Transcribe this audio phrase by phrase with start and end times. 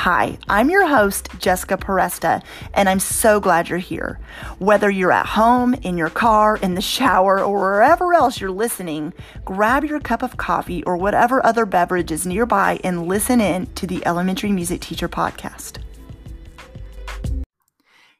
[0.00, 2.42] Hi, I'm your host, Jessica Peresta,
[2.74, 4.20] and I'm so glad you're here.
[4.58, 9.14] Whether you're at home, in your car, in the shower, or wherever else you're listening,
[9.46, 13.86] grab your cup of coffee or whatever other beverage is nearby and listen in to
[13.86, 15.78] the Elementary Music Teacher Podcast.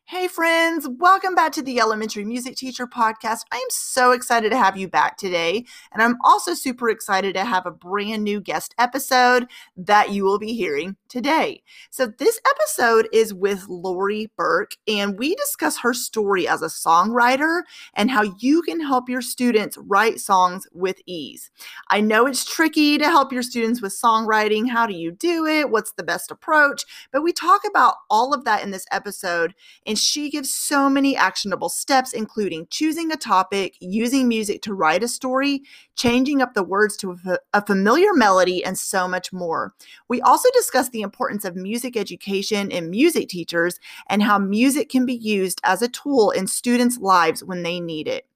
[0.08, 3.40] Hey, friends, welcome back to the Elementary Music Teacher Podcast.
[3.50, 5.64] I am so excited to have you back today.
[5.92, 10.38] And I'm also super excited to have a brand new guest episode that you will
[10.38, 11.64] be hearing today.
[11.90, 17.62] So, this episode is with Lori Burke, and we discuss her story as a songwriter
[17.94, 21.50] and how you can help your students write songs with ease.
[21.88, 24.70] I know it's tricky to help your students with songwriting.
[24.70, 25.70] How do you do it?
[25.70, 26.84] What's the best approach?
[27.10, 29.52] But we talk about all of that in this episode.
[29.84, 34.74] And and she gives so many actionable steps, including choosing a topic, using music to
[34.74, 35.62] write a story,
[35.96, 37.16] changing up the words to
[37.54, 39.72] a, familiar melody, and so much more.
[40.06, 43.80] We also discuss the importance of music education in music teachers
[44.10, 48.06] and how music can be used as a tool in students' lives when they need
[48.06, 48.28] it.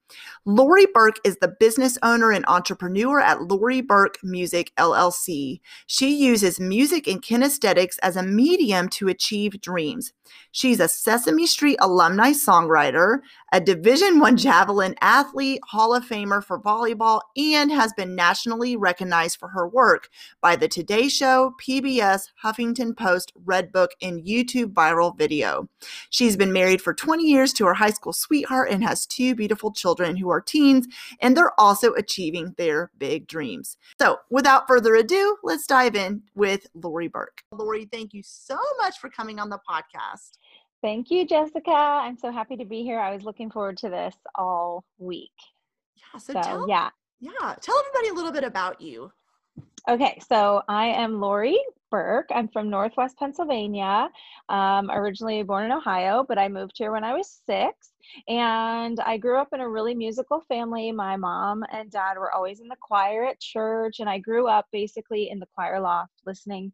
[0.47, 5.61] Lori Burke is the business owner and entrepreneur at Lori Burke Music LLC.
[5.87, 10.15] She uses music and kinesthetics as a medium to achieve dreams.
[10.51, 13.19] She's a Sesame Street alumni songwriter,
[13.53, 19.39] a Division 1 javelin athlete, Hall of Famer for volleyball, and has been nationally recognized
[19.39, 20.09] for her work
[20.41, 25.69] by the Today Show, PBS, Huffington Post, Redbook, and YouTube viral video.
[26.09, 29.73] She's been married for 20 years to her high school sweetheart and has two beautiful
[29.73, 30.87] children who are teens,
[31.21, 33.77] and they're also achieving their big dreams.
[34.01, 37.43] So, without further ado, let's dive in with Lori Burke.
[37.53, 40.39] Lori, thank you so much for coming on the podcast.
[40.83, 41.71] Thank you, Jessica.
[41.71, 42.99] I'm so happy to be here.
[42.99, 45.31] I was looking forward to this all week.
[45.97, 46.21] Yeah.
[46.21, 46.89] So, so tell, yeah.
[47.21, 47.55] Yeah.
[47.61, 49.13] Tell everybody a little bit about you.
[49.89, 50.19] Okay.
[50.27, 51.59] So I am Lori
[51.91, 52.31] Burke.
[52.35, 54.09] I'm from Northwest Pennsylvania.
[54.49, 57.90] Um, originally born in Ohio, but I moved here when I was six.
[58.29, 60.93] And I grew up in a really musical family.
[60.93, 64.67] My mom and dad were always in the choir at church, and I grew up
[64.73, 66.73] basically in the choir loft listening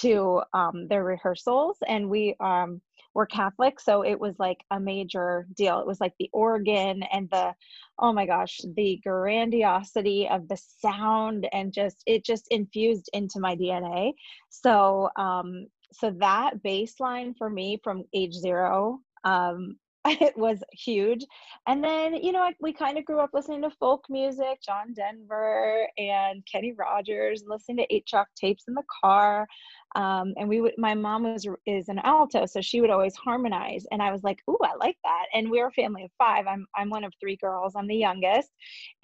[0.00, 1.76] to um, their rehearsals.
[1.86, 2.80] And we um,
[3.14, 5.80] were Catholic, so it was like a major deal.
[5.80, 7.54] It was like the organ and the,
[7.98, 13.54] oh my gosh, the grandiosity of the sound and just it just infused into my
[13.54, 14.12] DNA.
[14.48, 19.76] So um, so that baseline for me from age zero um,
[20.20, 21.24] it was huge.
[21.68, 25.86] And then, you know, we kind of grew up listening to folk music, John Denver
[25.96, 29.46] and Kenny Rogers, listening to eight track tapes in the car.
[29.94, 33.84] Um, and we would, my mom was, is an alto, so she would always harmonize.
[33.92, 35.26] And I was like, ooh, I like that.
[35.34, 36.46] And we're a family of five.
[36.48, 37.74] I'm, I'm one of three girls.
[37.76, 38.50] I'm the youngest.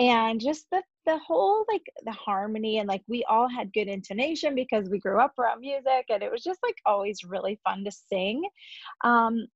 [0.00, 4.54] And just the, the whole like the harmony and like we all had good intonation
[4.54, 7.90] because we grew up around music and it was just like always really fun to
[7.90, 8.42] sing
[9.04, 9.46] um,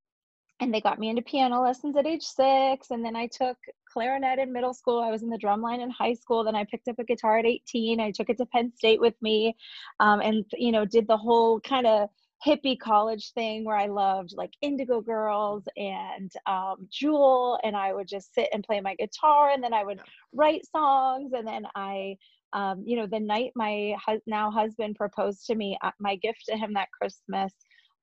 [0.59, 3.57] and they got me into piano lessons at age six and then i took
[3.93, 4.99] clarinet in middle school.
[4.99, 6.43] I was in the drum line in high school.
[6.43, 9.15] Then i picked up a guitar at 18 i took it to penn state with
[9.21, 9.55] me
[9.99, 12.09] um, and you know did the whole kind of
[12.45, 18.07] hippie college thing where i loved like indigo girls and um, jewel and i would
[18.07, 20.01] just sit and play my guitar and then i would
[20.33, 22.15] write songs and then i
[22.53, 26.43] um, you know the night my hu- now husband proposed to me uh, my gift
[26.49, 27.53] to him that christmas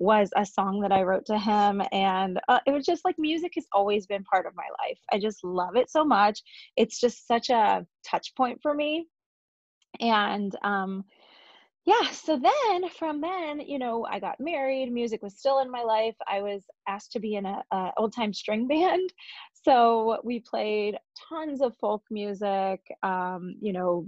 [0.01, 1.83] was a song that I wrote to him.
[1.93, 4.99] And uh, it was just like music has always been part of my life.
[5.13, 6.43] I just love it so much.
[6.77, 9.07] It's just such a touch point for me.
[10.01, 11.05] And um,
[11.85, 14.91] yeah, so then from then, you know, I got married.
[14.91, 16.17] Music was still in my life.
[16.27, 19.13] I was asked to be in a, a old time string band.
[19.65, 20.97] So we played
[21.29, 24.07] tons of folk music, um, you know,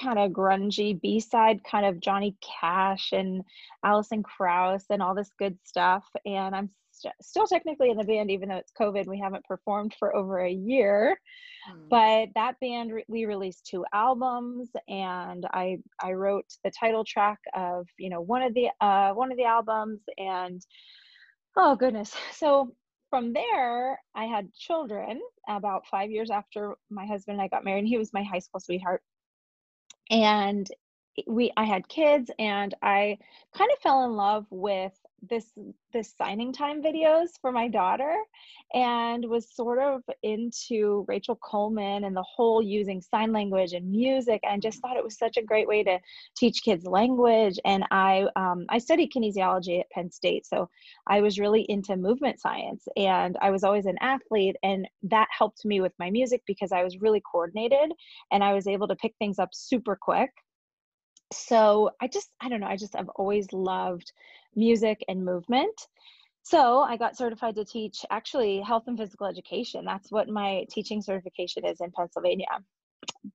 [0.00, 3.42] kind of grungy b-side kind of johnny cash and
[3.84, 8.30] Alison Krauss and all this good stuff and i'm st- still technically in the band,
[8.30, 9.06] even though it's COVID.
[9.06, 11.18] We haven't performed for over a year,
[11.70, 11.88] mm.
[11.88, 17.38] but that band re- we released two albums, and I I wrote the title track
[17.54, 20.64] of you know one of the uh, one of the albums, and
[21.56, 22.72] oh goodness, so
[23.10, 27.84] from there, I had children about five years after my husband and I got married.
[27.84, 29.02] He was my high school sweetheart.
[30.12, 30.68] And
[31.18, 33.18] eh, we I had kids and I
[33.56, 34.94] kind of fell in love with
[35.28, 35.52] this
[35.92, 38.14] this signing time videos for my daughter
[38.74, 44.40] and was sort of into Rachel Coleman and the whole using sign language and music
[44.42, 45.98] and just thought it was such a great way to
[46.36, 47.58] teach kids language.
[47.64, 50.68] And I um, I studied kinesiology at Penn State so
[51.06, 55.64] I was really into movement science and I was always an athlete and that helped
[55.64, 57.92] me with my music because I was really coordinated
[58.32, 60.30] and I was able to pick things up super quick.
[61.32, 64.12] So i just i don't know i just have always loved
[64.54, 65.86] music and movement.
[66.44, 69.84] So i got certified to teach actually health and physical education.
[69.84, 72.46] That's what my teaching certification is in pennsylvania.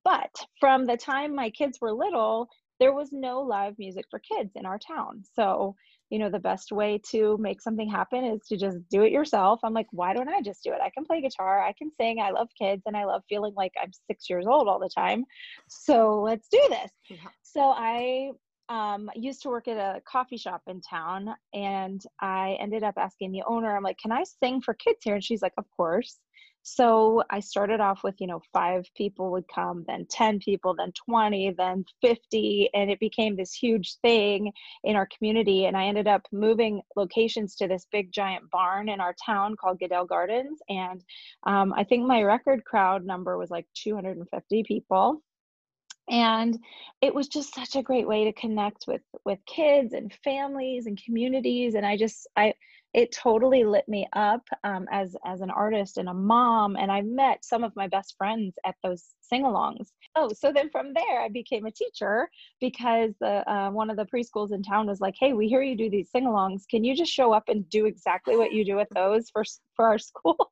[0.04, 0.30] But
[0.60, 2.48] from the time my kids were little
[2.80, 5.22] there was no live music for kids in our town.
[5.34, 5.74] So
[6.10, 9.60] you know the best way to make something happen is to just do it yourself.
[9.62, 10.80] I'm like why don't i just do it?
[10.82, 13.72] I can play guitar i can sing i love kids and i love feeling like
[13.82, 15.24] i'm six years old all the time.
[15.68, 16.90] So let's do this.
[17.08, 17.16] Yeah.
[17.42, 18.30] so i
[18.68, 22.94] um, I used to work at a coffee shop in town and i ended up
[22.96, 25.64] asking the owner i'm like can i sing for kids here and she's like of
[25.76, 26.18] course
[26.62, 30.92] so I started off with, you know, five people would come, then 10 people, then
[30.92, 34.52] 20, then 50, and it became this huge thing
[34.84, 35.64] in our community.
[35.64, 39.78] And I ended up moving locations to this big giant barn in our town called
[39.78, 40.60] Goodell Gardens.
[40.68, 41.02] And
[41.44, 45.22] um, I think my record crowd number was like 250 people
[46.08, 46.58] and
[47.00, 51.02] it was just such a great way to connect with with kids and families and
[51.02, 52.52] communities and i just i
[52.94, 57.02] it totally lit me up um, as as an artist and a mom and i
[57.02, 59.88] met some of my best friends at those sing-alongs.
[60.16, 62.30] Oh so then from there i became a teacher
[62.60, 65.76] because the uh, one of the preschools in town was like hey we hear you
[65.76, 66.62] do these sing-alongs.
[66.68, 69.44] Can you just show up and do exactly what you do with those for
[69.74, 70.50] for our school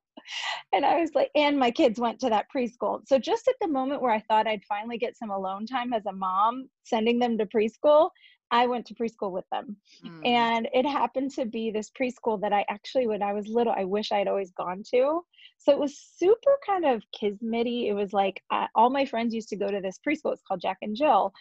[0.73, 3.67] and i was like and my kids went to that preschool so just at the
[3.67, 7.37] moment where i thought i'd finally get some alone time as a mom sending them
[7.37, 8.09] to preschool
[8.51, 9.75] I went to preschool with them.
[10.05, 10.25] Mm.
[10.25, 13.83] And it happened to be this preschool that I actually, when I was little, I
[13.83, 15.21] wish I'd always gone to.
[15.57, 17.87] So it was super kind of kismety.
[17.87, 20.33] It was like uh, all my friends used to go to this preschool.
[20.33, 21.33] It's called Jack and Jill.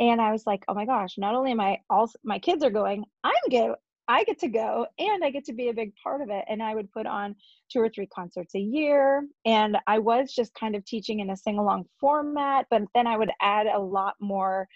[0.00, 2.70] And I was like, oh my gosh, not only am I all my kids are
[2.70, 3.76] going, I'm go
[4.10, 6.44] I get to go and I get to be a big part of it.
[6.48, 7.36] And I would put on
[7.70, 9.24] two or three concerts a year.
[9.46, 13.16] And I was just kind of teaching in a sing along format, but then I
[13.16, 14.66] would add a lot more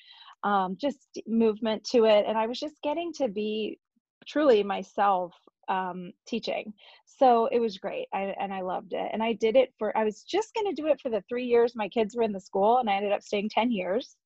[0.45, 2.27] um, just movement to it.
[2.29, 3.81] And I was just getting to be
[4.25, 5.35] truly myself
[5.69, 6.73] um, teaching.
[7.05, 8.07] So it was great.
[8.15, 9.11] I, and I loved it.
[9.13, 11.47] And I did it for, I was just going to do it for the three
[11.47, 14.17] years my kids were in the school, and I ended up staying 10 years.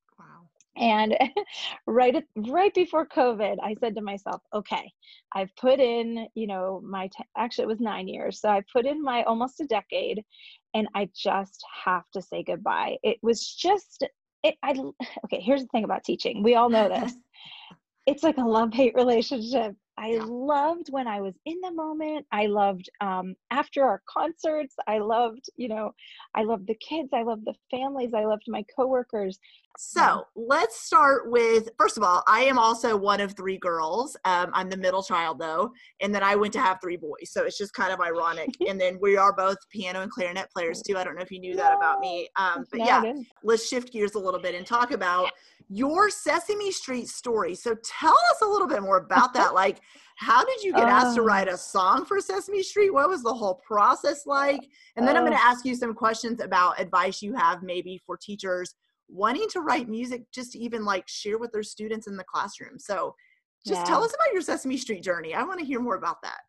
[0.79, 1.15] And
[1.87, 4.91] right at, right before COVID, I said to myself, okay,
[5.35, 8.39] I've put in, you know, my, t- actually, it was nine years.
[8.39, 10.23] So I put in my almost a decade
[10.73, 12.97] and I just have to say goodbye.
[13.03, 14.05] It was just
[14.43, 14.71] it, I
[15.25, 15.41] okay.
[15.41, 16.43] Here's the thing about teaching.
[16.43, 17.13] We all know this.
[18.05, 19.75] it's like a love hate relationship.
[19.97, 22.25] I loved when I was in the moment.
[22.31, 24.73] I loved um, after our concerts.
[24.87, 25.91] I loved, you know,
[26.33, 27.09] I loved the kids.
[27.13, 28.13] I loved the families.
[28.13, 29.37] I loved my coworkers.
[29.81, 34.17] So let's start with first of all, I am also one of three girls.
[34.25, 35.71] Um, I'm the middle child though,
[36.01, 37.31] and then I went to have three boys.
[37.31, 38.49] So it's just kind of ironic.
[38.67, 40.97] and then we are both piano and clarinet players too.
[40.97, 42.27] I don't know if you knew that about me.
[42.35, 45.31] Um, but yeah, let's shift gears a little bit and talk about
[45.69, 47.55] your Sesame Street story.
[47.55, 49.53] So tell us a little bit more about that.
[49.53, 49.79] like,
[50.17, 52.89] how did you get asked to write a song for Sesame Street?
[52.93, 54.59] What was the whole process like?
[54.97, 58.17] And then I'm going to ask you some questions about advice you have maybe for
[58.17, 58.75] teachers
[59.09, 62.79] wanting to write music, just to even like share with their students in the classroom.
[62.79, 63.15] So
[63.65, 63.85] just yeah.
[63.85, 65.33] tell us about your Sesame Street journey.
[65.33, 66.39] I want to hear more about that.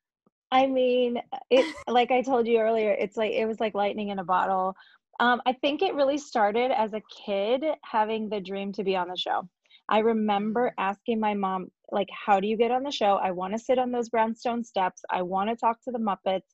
[0.52, 4.18] I mean, it like I told you earlier, it's like it was like lightning in
[4.18, 4.74] a bottle.
[5.20, 9.08] Um, I think it really started as a kid having the dream to be on
[9.08, 9.42] the show.
[9.90, 10.72] I remember mm.
[10.78, 13.16] asking my mom, like, how do you get on the show?
[13.16, 15.02] I want to sit on those brownstone steps.
[15.10, 16.46] I want to talk to the Muppets.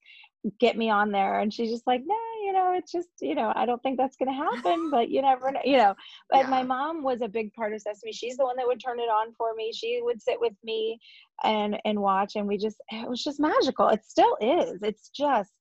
[0.60, 1.40] Get me on there.
[1.40, 2.14] And she's just like, nah,
[2.44, 5.22] you know, it's just, you know, I don't think that's going to happen, but you
[5.22, 5.94] never know, you know.
[6.30, 6.50] But yeah.
[6.50, 8.12] my mom was a big part of Sesame.
[8.12, 9.72] She's the one that would turn it on for me.
[9.72, 10.98] She would sit with me
[11.44, 13.88] and and watch, and we just, it was just magical.
[13.88, 14.78] It still is.
[14.82, 15.52] It's just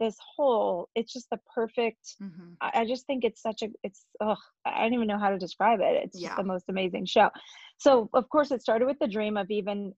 [0.00, 2.52] this whole it's just the perfect mm-hmm.
[2.60, 5.38] I, I, just think it's such a it's ugh, i don't even know how to
[5.38, 6.28] describe it it's yeah.
[6.28, 7.30] just the most amazing show
[7.78, 9.92] so of course it started with the dream of even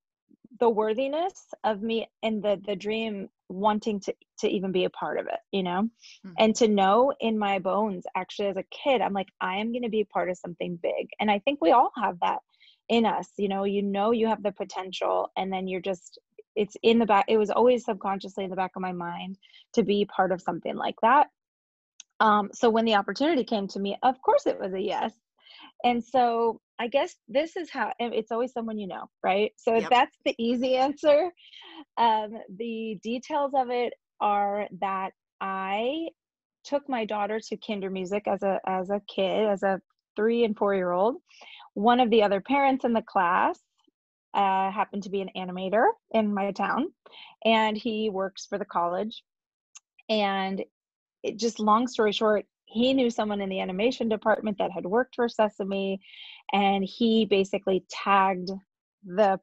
[0.61, 5.19] the worthiness of me and the the dream wanting to to even be a part
[5.19, 5.83] of it you know?
[6.25, 6.33] Mm-hmm.
[6.39, 9.83] and to know in my bones actually as a kid i'm like i am going
[9.83, 11.09] to be a part of something big.
[11.19, 12.41] And i think we all have that
[12.89, 13.65] in us you know?
[13.65, 16.19] You know you have the potential and then you're just
[16.57, 19.39] it's in the back it was always subconsciously in the back of my mind
[19.75, 21.29] to be part of something like that.
[22.19, 25.13] Um, so when the opportunity came to me of course it was a yes.
[25.85, 29.53] And so I guess this is how it's always someone you know, right?
[29.57, 29.91] So yep.
[29.91, 31.31] that's the easy answer,
[31.99, 35.11] um, the details of it are that
[35.43, 36.09] I
[36.65, 39.81] took my daughter to Kindermusik as a as a kid, as a
[40.17, 41.17] three and four year old.
[41.75, 43.59] One of the other parents in the class
[44.33, 46.87] uh, happened to be an animator in my town,
[47.45, 49.23] and he works for the college.
[50.09, 50.65] And
[51.23, 55.17] it, just long story short, he knew someone in the animation department that had worked
[55.17, 56.01] for Sesame,
[56.53, 58.51] and he basically tagged
[59.05, 59.41] the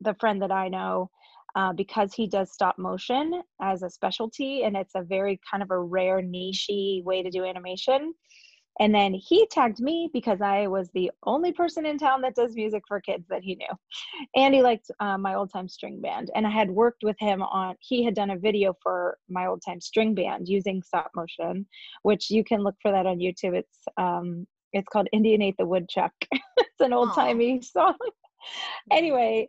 [0.00, 1.10] the friend that I know
[1.54, 5.70] uh, because he does stop motion as a specialty, and it's a very kind of
[5.70, 8.14] a rare nichey way to do animation.
[8.80, 12.54] And then he tagged me because I was the only person in town that does
[12.54, 13.66] music for kids that he knew.
[14.34, 16.30] And he liked uh, my old time string band.
[16.34, 19.62] And I had worked with him on, he had done a video for my old
[19.64, 21.66] time string band using stop motion,
[22.02, 23.54] which you can look for that on YouTube.
[23.54, 26.12] It's, um, it's called Indian Ate the Woodchuck.
[26.32, 27.94] it's an old timey song.
[28.90, 29.48] anyway,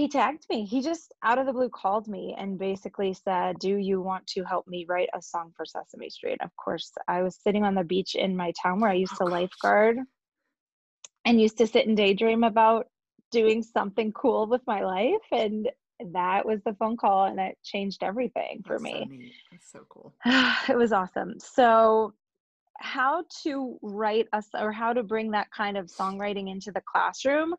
[0.00, 0.64] he tagged me.
[0.64, 4.42] He just out of the blue called me and basically said, Do you want to
[4.44, 6.38] help me write a song for Sesame Street?
[6.40, 9.24] Of course, I was sitting on the beach in my town where I used to
[9.24, 9.98] oh, lifeguard
[11.26, 12.86] and used to sit and daydream about
[13.30, 15.26] doing something cool with my life.
[15.32, 15.68] And
[16.12, 19.32] that was the phone call and it changed everything for That's me.
[19.34, 20.14] So That's so cool.
[20.68, 21.38] it was awesome.
[21.38, 22.14] So
[22.80, 27.54] how to write us or how to bring that kind of songwriting into the classroom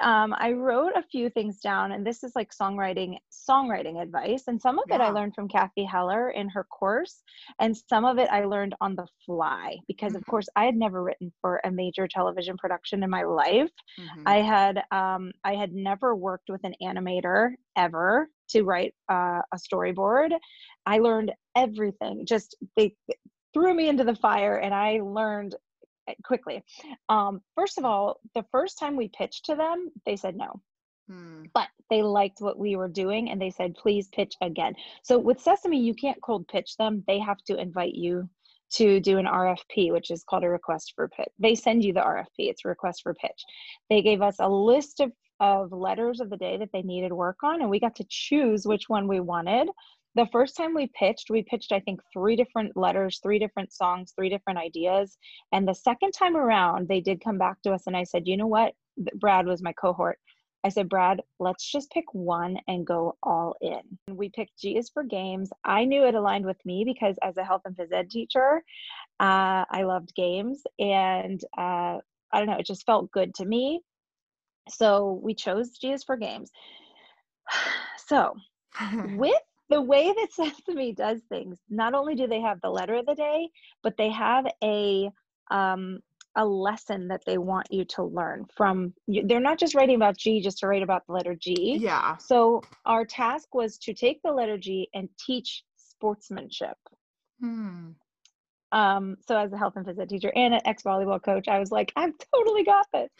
[0.00, 4.60] um, i wrote a few things down and this is like songwriting songwriting advice and
[4.60, 4.96] some of yeah.
[4.96, 7.22] it i learned from Cathy Heller in her course
[7.60, 10.18] and some of it i learned on the fly because mm-hmm.
[10.18, 14.22] of course i had never written for a major television production in my life mm-hmm.
[14.26, 19.56] i had um, i had never worked with an animator ever to write uh, a
[19.56, 20.30] storyboard
[20.86, 22.94] i learned everything just they
[23.52, 25.54] threw me into the fire and I learned
[26.08, 26.62] eh, quickly.
[27.08, 30.60] Um, first of all, the first time we pitched to them, they said no.
[31.08, 31.44] Hmm.
[31.52, 34.74] But they liked what we were doing and they said, please pitch again.
[35.02, 37.04] So with Sesame, you can't cold pitch them.
[37.06, 38.28] They have to invite you
[38.72, 41.28] to do an RFP, which is called a request for pitch.
[41.38, 43.44] They send you the RFP, it's a request for pitch.
[43.90, 47.42] They gave us a list of, of letters of the day that they needed work
[47.42, 49.68] on, and we got to choose which one we wanted
[50.14, 54.12] the first time we pitched, we pitched, I think, three different letters, three different songs,
[54.14, 55.16] three different ideas.
[55.52, 58.36] And the second time around, they did come back to us, and I said, you
[58.36, 58.74] know what?
[59.18, 60.18] Brad was my cohort.
[60.64, 63.80] I said, Brad, let's just pick one and go all in.
[64.06, 65.50] And we picked G is for games.
[65.64, 68.62] I knew it aligned with me because as a health and phys ed teacher,
[69.18, 70.62] uh, I loved games.
[70.78, 71.98] And uh,
[72.32, 73.80] I don't know, it just felt good to me.
[74.68, 76.50] So we chose G is for games.
[78.08, 78.34] So
[79.16, 79.32] with
[79.72, 80.32] the way that
[80.66, 83.48] Sesame does things, not only do they have the letter of the day,
[83.82, 85.10] but they have a
[85.50, 86.00] um,
[86.34, 88.94] a lesson that they want you to learn from.
[89.06, 91.76] They're not just writing about G just to write about the letter G.
[91.78, 92.16] Yeah.
[92.16, 96.76] So our task was to take the letter G and teach sportsmanship.
[97.40, 97.90] Hmm.
[98.70, 101.70] Um, so as a health and phys teacher and an ex volleyball coach, I was
[101.70, 103.10] like, I've totally got this.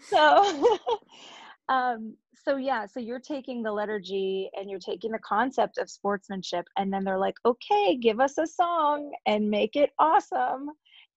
[0.10, 0.78] so
[1.68, 2.14] um,
[2.46, 6.66] so yeah, so you're taking the letter G and you're taking the concept of sportsmanship,
[6.76, 10.70] and then they're like, okay, give us a song and make it awesome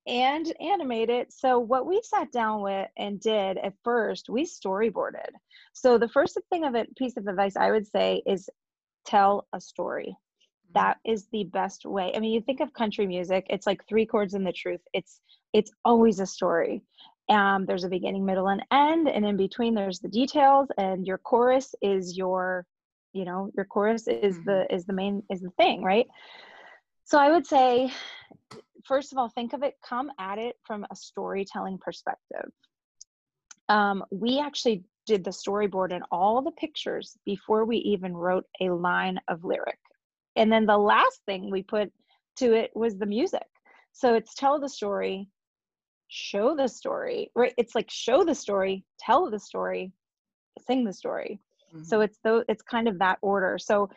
[0.07, 1.31] and animate it.
[1.31, 5.29] So what we sat down with and did at first, we storyboarded.
[5.73, 8.49] So the first thing of a piece of advice I would say is
[9.05, 10.07] tell a story.
[10.07, 10.79] Mm-hmm.
[10.79, 12.11] That is the best way.
[12.15, 14.81] I mean, you think of country music, it's like three chords and the truth.
[14.93, 15.21] It's
[15.53, 16.81] it's always a story.
[17.29, 20.67] Um, there's a beginning, middle, and end, and in between there's the details.
[20.77, 22.65] And your chorus is your,
[23.13, 24.49] you know, your chorus is mm-hmm.
[24.49, 26.07] the is the main is the thing, right?
[27.05, 27.91] So I would say,
[28.85, 32.51] first of all, think of it, come at it from a storytelling perspective.
[33.67, 38.69] Um, we actually did the storyboard and all the pictures before we even wrote a
[38.69, 39.79] line of lyric.
[40.35, 41.91] And then the last thing we put
[42.37, 43.47] to it was the music.
[43.91, 45.29] So it's tell the story,
[46.09, 49.91] show the story right it's like show the story tell the story
[50.65, 51.39] sing the story
[51.73, 51.83] mm-hmm.
[51.83, 53.89] so it's though it's kind of that order so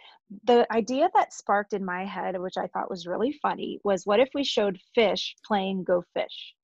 [0.45, 4.21] the idea that sparked in my head which i thought was really funny was what
[4.21, 6.54] if we showed fish playing go fish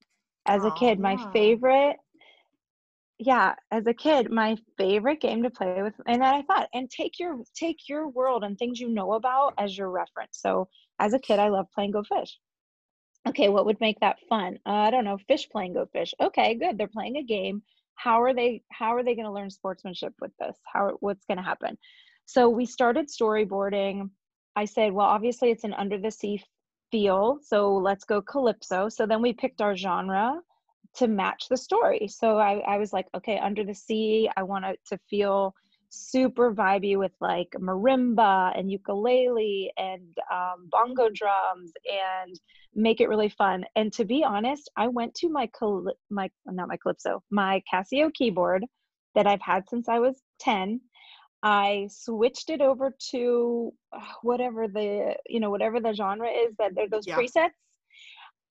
[0.47, 1.97] as a kid my favorite
[3.19, 6.88] yeah, as a kid, my favorite game to play with, and then I thought, and
[6.88, 10.38] take your take your world and things you know about as your reference.
[10.40, 10.69] So
[11.00, 12.38] as a kid, I love playing Go Fish.
[13.28, 14.58] Okay, what would make that fun?
[14.66, 15.18] Uh, I don't know.
[15.28, 16.14] Fish playing Go Fish.
[16.20, 16.78] Okay, good.
[16.78, 17.62] They're playing a game.
[17.94, 18.62] How are they?
[18.73, 20.56] How are they going to learn sportsmanship with this?
[20.73, 20.97] How?
[21.00, 21.76] What's going to happen?
[22.25, 24.11] So we started storyboarding.
[24.56, 26.42] I said, well, obviously it's an under the sea
[26.90, 28.88] feel, so let's go calypso.
[28.88, 30.40] So then we picked our genre
[30.97, 32.08] to match the story.
[32.08, 35.54] So I, I was like, okay, under the sea, I want it to feel
[35.90, 42.38] super vibey with like marimba and ukulele and um, bongo drums and
[42.75, 43.64] make it really fun.
[43.76, 48.12] And to be honest, I went to my Cal- my not my calypso, my Casio
[48.12, 48.64] keyboard
[49.14, 50.80] that I've had since I was 10.
[51.42, 56.75] I switched it over to uh, whatever the you know whatever the genre is that
[56.75, 57.16] they're those yeah.
[57.16, 57.52] presets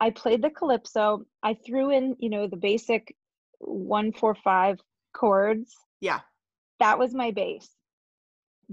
[0.01, 1.25] I played the calypso.
[1.43, 3.15] I threw in, you know, the basic
[3.59, 4.79] one, four, five
[5.13, 5.75] chords.
[6.01, 6.21] Yeah.
[6.81, 7.69] That was my base.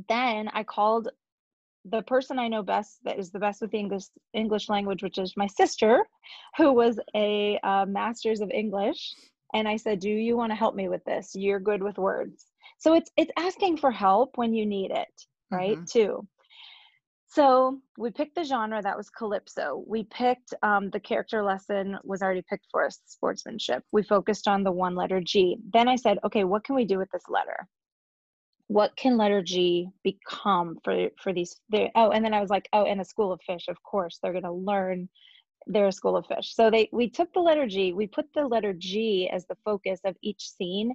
[0.09, 1.09] Then I called
[1.85, 5.17] the person I know best that is the best with the English English language, which
[5.17, 6.03] is my sister,
[6.57, 9.13] who was a uh, master's of English,
[9.53, 11.35] and I said, "Do you want to help me with this?
[11.35, 12.47] You're good with words."
[12.79, 15.21] So it's it's asking for help when you need it,
[15.51, 15.77] right?
[15.77, 15.85] Mm-hmm.
[15.85, 16.27] Too.
[17.27, 19.83] So we picked the genre that was calypso.
[19.85, 23.83] We picked um, the character lesson was already picked for us, sportsmanship.
[23.91, 25.57] We focused on the one letter G.
[25.73, 27.67] Then I said, okay, what can we do with this letter?
[28.67, 31.59] What can letter G become for for these?
[31.95, 33.67] Oh, and then I was like, oh, and a school of fish.
[33.67, 35.09] Of course, they're going to learn.
[35.67, 36.53] They're a school of fish.
[36.55, 37.93] So they we took the letter G.
[37.93, 40.93] We put the letter G as the focus of each scene,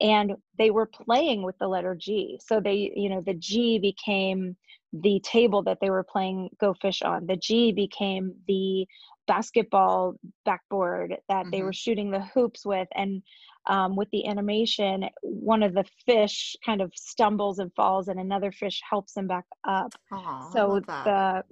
[0.00, 2.38] and they were playing with the letter G.
[2.44, 4.56] So they, you know, the G became
[4.92, 7.26] the table that they were playing Go Fish on.
[7.26, 8.86] The G became the
[9.26, 10.14] basketball
[10.44, 11.50] backboard that mm-hmm.
[11.50, 12.88] they were shooting the hoops with.
[12.94, 13.22] And
[13.66, 18.50] um, with the animation, one of the fish kind of stumbles and falls, and another
[18.52, 19.94] fish helps him back up.
[20.12, 21.44] Aww, so the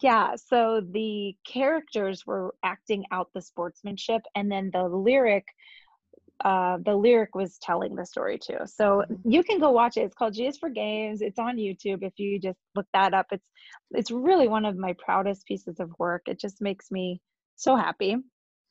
[0.00, 5.46] yeah, so the characters were acting out the sportsmanship, and then the lyric
[6.44, 8.58] uh, the lyric was telling the story too.
[8.66, 9.30] So mm-hmm.
[9.30, 10.02] you can go watch it.
[10.02, 11.22] It's called G is for Games.
[11.22, 13.26] It's on YouTube if you just look that up.
[13.32, 13.48] It's
[13.92, 16.22] it's really one of my proudest pieces of work.
[16.26, 17.20] It just makes me
[17.56, 18.16] so happy.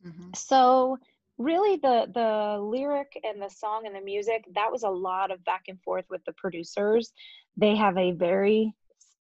[0.06, 0.30] Mm-hmm.
[0.36, 0.98] So
[1.38, 5.44] really the the lyric and the song and the music that was a lot of
[5.44, 7.12] back and forth with the producers.
[7.58, 8.76] They have a very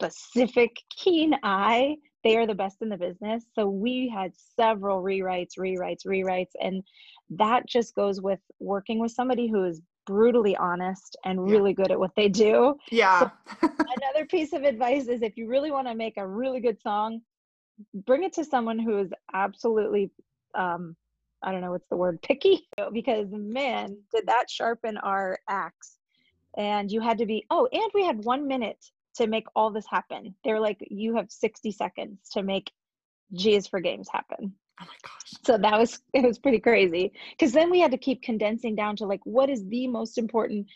[0.01, 3.45] specific keen eye they are the best in the business.
[3.55, 6.53] So we had several rewrites, rewrites, rewrites.
[6.61, 6.83] And
[7.31, 11.77] that just goes with working with somebody who is brutally honest and really yeah.
[11.77, 12.77] good at what they do.
[12.91, 13.31] Yeah.
[13.61, 16.81] So another piece of advice is if you really want to make a really good
[16.81, 17.21] song,
[17.95, 20.11] bring it to someone who is absolutely
[20.55, 20.97] um
[21.43, 25.97] I don't know what's the word picky because man did that sharpen our axe
[26.59, 28.85] and you had to be oh and we had 1 minute
[29.21, 30.35] to make all this happen.
[30.45, 32.71] They're like, you have 60 seconds to make
[33.35, 34.55] G's for games happen.
[34.81, 35.41] Oh my gosh.
[35.45, 37.13] So that was it was pretty crazy.
[37.39, 40.67] Cause then we had to keep condensing down to like what is the most important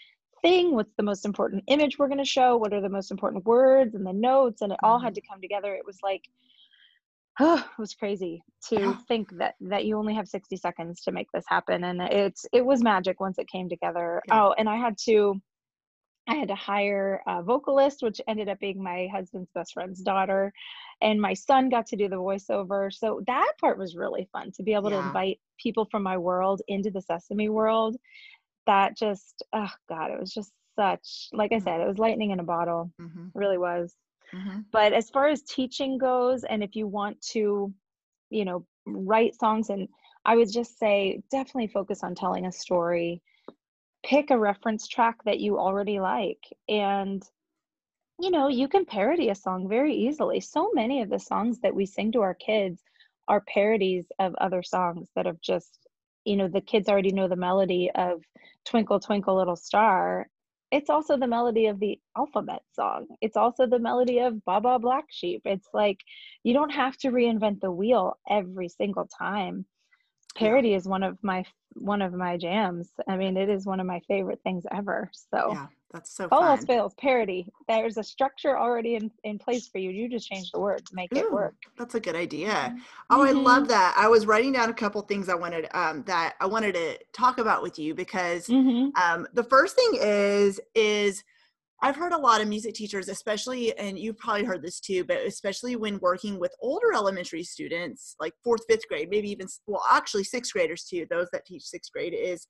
[0.42, 0.74] thing?
[0.74, 2.56] What's the most important image we're gonna show?
[2.56, 4.60] What are the most important words and the notes?
[4.60, 5.14] And it all had mm-hmm.
[5.14, 5.74] to come together.
[5.74, 6.24] It was like
[7.40, 11.28] oh, it was crazy to think that that you only have 60 seconds to make
[11.32, 14.44] this happen and it's it was magic once it came together yeah.
[14.44, 15.40] oh and i had to
[16.26, 20.52] I had to hire a vocalist, which ended up being my husband's best friend's daughter.
[21.02, 22.92] And my son got to do the voiceover.
[22.92, 25.00] So that part was really fun to be able yeah.
[25.00, 27.96] to invite people from my world into the Sesame world.
[28.66, 32.40] That just, oh God, it was just such, like I said, it was lightning in
[32.40, 32.90] a bottle.
[33.00, 33.26] Mm-hmm.
[33.34, 33.94] really was.
[34.34, 34.60] Mm-hmm.
[34.72, 37.72] But as far as teaching goes, and if you want to,
[38.30, 39.88] you know, write songs, and
[40.24, 43.20] I would just say definitely focus on telling a story
[44.04, 47.22] pick a reference track that you already like and
[48.20, 50.40] you know you can parody a song very easily.
[50.40, 52.82] So many of the songs that we sing to our kids
[53.26, 55.78] are parodies of other songs that have just
[56.24, 58.22] you know the kids already know the melody of
[58.64, 60.28] twinkle twinkle little star.
[60.70, 63.06] It's also the melody of the alphabet song.
[63.20, 65.42] It's also the melody of baba black sheep.
[65.44, 66.00] It's like
[66.42, 69.66] you don't have to reinvent the wheel every single time
[70.34, 70.76] parody yeah.
[70.76, 71.44] is one of my
[71.74, 72.90] one of my jams.
[73.08, 75.10] I mean, it is one of my favorite things ever.
[75.12, 76.28] So yeah, that's so.
[76.30, 77.46] All else fails, parody.
[77.68, 79.90] There's a structure already in, in place for you.
[79.90, 81.54] You just change the words, make Ooh, it work.
[81.78, 82.48] That's a good idea.
[82.48, 82.78] Mm-hmm.
[83.10, 83.68] Oh, I love mm-hmm.
[83.68, 83.94] that.
[83.96, 87.38] I was writing down a couple things I wanted um, that I wanted to talk
[87.38, 88.90] about with you because mm-hmm.
[89.00, 91.24] um, the first thing is is
[91.82, 95.18] I've heard a lot of music teachers, especially, and you've probably heard this too, but
[95.26, 100.24] especially when working with older elementary students, like fourth, fifth grade, maybe even, well, actually
[100.24, 102.46] sixth graders too, those that teach sixth grade, is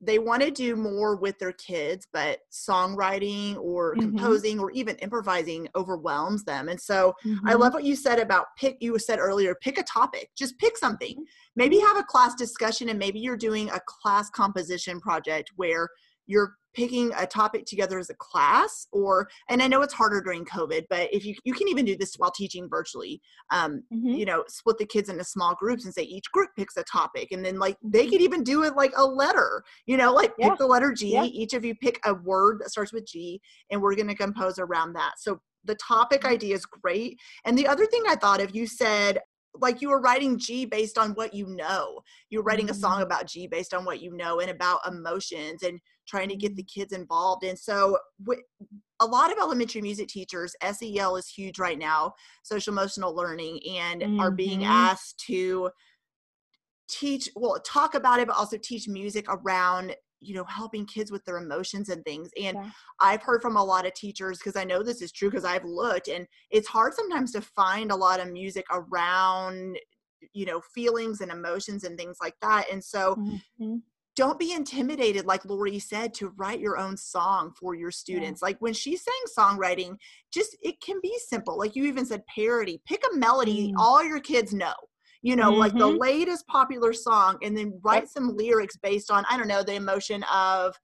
[0.00, 4.00] they want to do more with their kids, but songwriting or Mhm.
[4.00, 6.68] composing or even improvising overwhelms them.
[6.68, 7.14] And so
[7.46, 7.60] I Mhm.
[7.60, 11.24] love what you said about pick, you said earlier, pick a topic, just pick something.
[11.56, 15.88] Maybe have a class discussion and maybe you're doing a class composition project where
[16.26, 20.44] you're picking a topic together as a class or and i know it's harder during
[20.44, 24.18] covid but if you you can even do this while teaching virtually um, Mhm.
[24.18, 27.28] you know split the kids into small groups and say each group picks a topic
[27.32, 30.50] and then like they could even do it like a letter you know like Yeah.
[30.50, 31.24] pick the letter g Yeah.
[31.24, 34.58] each of you pick a word that starts with g and we're going to compose
[34.58, 36.30] around that so the topic Mhm.
[36.30, 39.18] idea is great and the other thing i thought of you said
[39.54, 42.00] like you were writing g based on what you know
[42.30, 43.04] you're writing a song Mhm.
[43.04, 46.62] about g based on what you know and about emotions and trying to get the
[46.62, 46.64] Mm-hmm.
[46.64, 47.98] kids involved and so
[49.00, 54.04] a lot of elementary music teachers sel is huge right now social emotional learning and
[54.18, 54.64] are being Mhm.
[54.64, 55.70] asked to
[56.88, 61.22] teach well talk about it but also teach music around you know helping kids with
[61.24, 62.70] their emotions and things and Yeah.
[63.00, 65.64] i've heard from a lot of teachers because i know this is true because i've
[65.64, 69.78] looked and it's hard sometimes to find a lot of music around
[70.32, 73.82] you know feelings and emotions and things like that and so Mhm.
[74.18, 78.56] Don't be intimidated like lori said to write your own song for your students like
[78.58, 79.96] when she's saying songwriting
[80.32, 83.74] just it can be simple like you even said parody pick a melody Mm.
[83.78, 84.74] all your kids know
[85.22, 86.00] you know like the Mhm.
[86.00, 88.08] latest popular song and then write Yep.
[88.08, 90.76] some lyrics based on i don't know the emotion of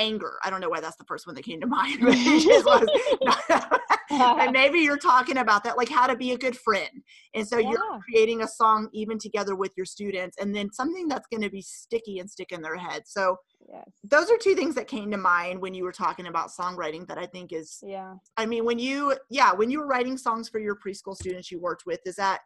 [0.00, 0.32] anger.
[0.44, 2.00] I don't know why that's the first one that came to mind
[4.10, 6.90] and maybe you're talking about that like how to be a good friend.
[7.34, 11.28] And so you're creating a song even together with your students and then something that's
[11.28, 13.02] going to be sticky and stick in their head.
[13.06, 13.36] So
[13.72, 13.88] Yes.
[14.02, 17.18] those are two things that came to mind when you were talking about songwriting that
[17.18, 18.14] i think is Yeah.
[18.36, 21.60] i mean when you yeah when you were writing songs for your preschool students you
[21.60, 22.40] worked with is that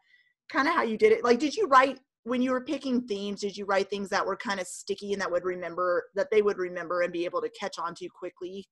[0.49, 1.25] kind of how you did it?
[1.25, 4.37] Like did you write when you were picking themes did you write things that were
[4.37, 7.51] kind of sticky and that would remember that they would remember and be able to
[7.51, 8.67] catch on to quickly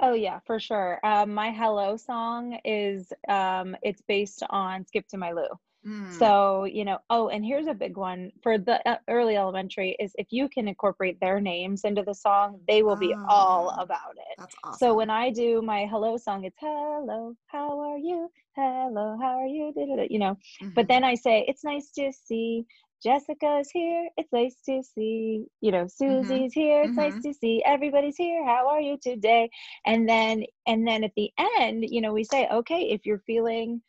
[0.00, 1.00] Oh yeah, for sure.
[1.04, 5.46] Um, my hello song is um, it's based on "Skip to My Lou."
[5.86, 6.98] Mm, So you know.
[7.10, 10.68] Oh, and here's a big one for the uh, early elementary is if you can
[10.68, 14.38] incorporate their names into the song, they will be all Ah, about it.
[14.38, 18.30] that's awesome So when I do my hello song, it's hello, how are you?
[18.54, 19.72] Hello, how are you?
[20.10, 20.36] You know.
[20.74, 20.88] But Mhm.
[20.88, 22.66] then I say, it's nice to see
[23.02, 24.08] Jessica's here.
[24.16, 26.84] It's nice to see, you know, Susie's here.
[26.84, 27.22] It's nice mhm.
[27.22, 28.44] to see everybody's here.
[28.44, 29.50] How are you today?
[29.84, 33.82] And then, and then at the end, you know, we say, okay, if you're feeling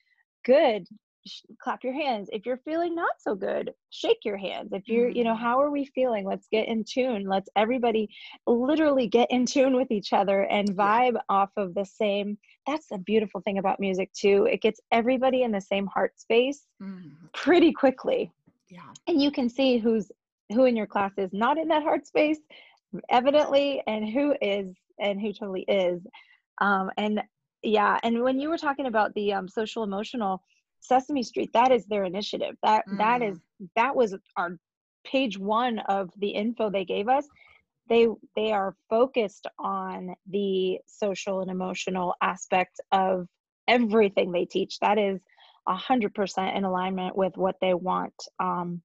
[0.45, 0.87] good,
[1.25, 2.29] sh- clap your hands.
[2.31, 4.73] If you're feeling not so good, shake your hands.
[4.73, 5.39] If you're, you know, Mm.
[5.39, 6.25] how are we feeling?
[6.25, 7.25] Let's get in tune.
[7.27, 8.09] Let's everybody
[8.45, 10.75] literally get in tune with each other and Yeah.
[10.75, 12.37] vibe off of the same.
[12.65, 14.47] That's a beautiful thing about music too.
[14.51, 18.31] It gets everybody in the same heart space Mm, pretty quickly
[18.69, 18.93] yeah.
[19.07, 20.11] And you can see who's
[20.51, 22.39] who in your class is not in that heart space
[23.09, 26.01] evidently and who is and who totally is.
[26.59, 27.21] Um and
[27.63, 30.41] yeah and when you were talking about the um, social emotional
[30.79, 32.55] sesame street that is their initiative.
[32.63, 33.39] That that is
[33.75, 34.57] that was our
[35.05, 37.27] page one of the info they gave us.
[37.89, 43.27] They they are focused on the social and emotional aspect of
[43.67, 44.79] everything they teach.
[44.79, 45.19] That is
[45.67, 48.81] a hundred percent in alignment with what they want um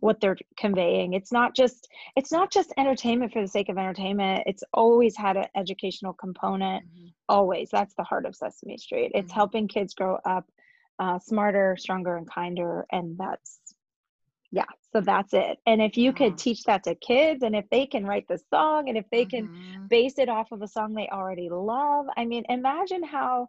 [0.00, 4.42] what they're conveying it's not just it's not just entertainment for the sake of entertainment
[4.46, 7.12] it's always had an educational component Mhm.
[7.28, 9.34] always that's the heart of sesame street it's Mhm.
[9.34, 10.44] helping kids grow up
[10.98, 13.60] uh, smarter stronger and kinder and that's
[14.52, 17.86] yeah so that's it and if you could teach that to kids and if they
[17.86, 19.88] can write the song and if they can Mhm.
[19.88, 23.48] base it off of a song they already love i mean imagine how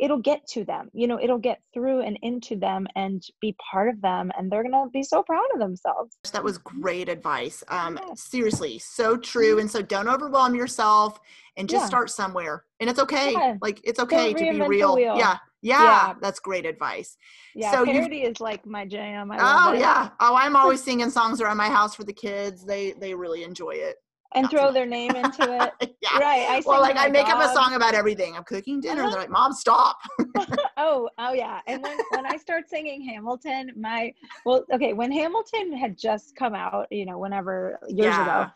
[0.00, 3.88] it'll get to them you know it'll get through and into them and be part
[3.88, 7.62] of them and they're gonna be so proud of themselves That was great advice.
[7.68, 8.22] Um, Yes.
[8.22, 9.58] seriously, so true.
[9.58, 11.18] And so don't overwhelm yourself
[11.56, 11.86] and just Yeah.
[11.88, 12.64] start somewhere.
[12.78, 13.32] And it's okay.
[13.32, 13.56] Yeah.
[13.60, 14.98] Like it's okay to be real.
[14.98, 15.82] Yeah, yeah.
[15.82, 16.14] Yeah.
[16.20, 17.16] That's great advice.
[17.54, 19.80] yeah So parody is like my jam I Oh it.
[19.80, 20.10] yeah.
[20.20, 22.64] Oh, I'm always singing songs around my house for the kids.
[22.64, 23.96] They they really enjoy it.
[24.34, 25.42] And Not throw so their name into
[25.80, 26.18] it yeah.
[26.18, 28.36] right i Well, like I make up a song about everything.
[28.36, 29.02] I'm cooking dinner.
[29.02, 29.10] Uh-huh.
[29.10, 29.98] They're like, Mom, stop.
[30.76, 34.12] oh oh yeah and when when i start singing hamilton my
[34.44, 38.46] well okay when hamilton had just come out you know whenever years ago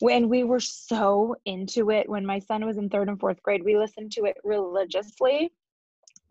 [0.00, 3.62] when we were so into it when my son was in third and fourth grade
[3.64, 5.52] we listened to it religiously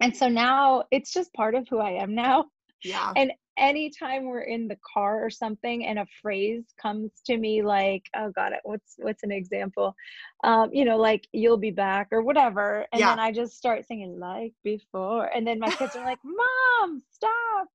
[0.02, 2.46] and so now it's just part of who i am now
[2.84, 3.14] Yeah.
[3.16, 8.04] and anytime we're in the car or something and a phrase comes to me like
[8.16, 9.96] oh god it what's what's an example
[10.44, 13.10] um you know like you'll be back or whatever and Yeah.
[13.10, 17.68] then i just start singing like before and then my kids are like mom stop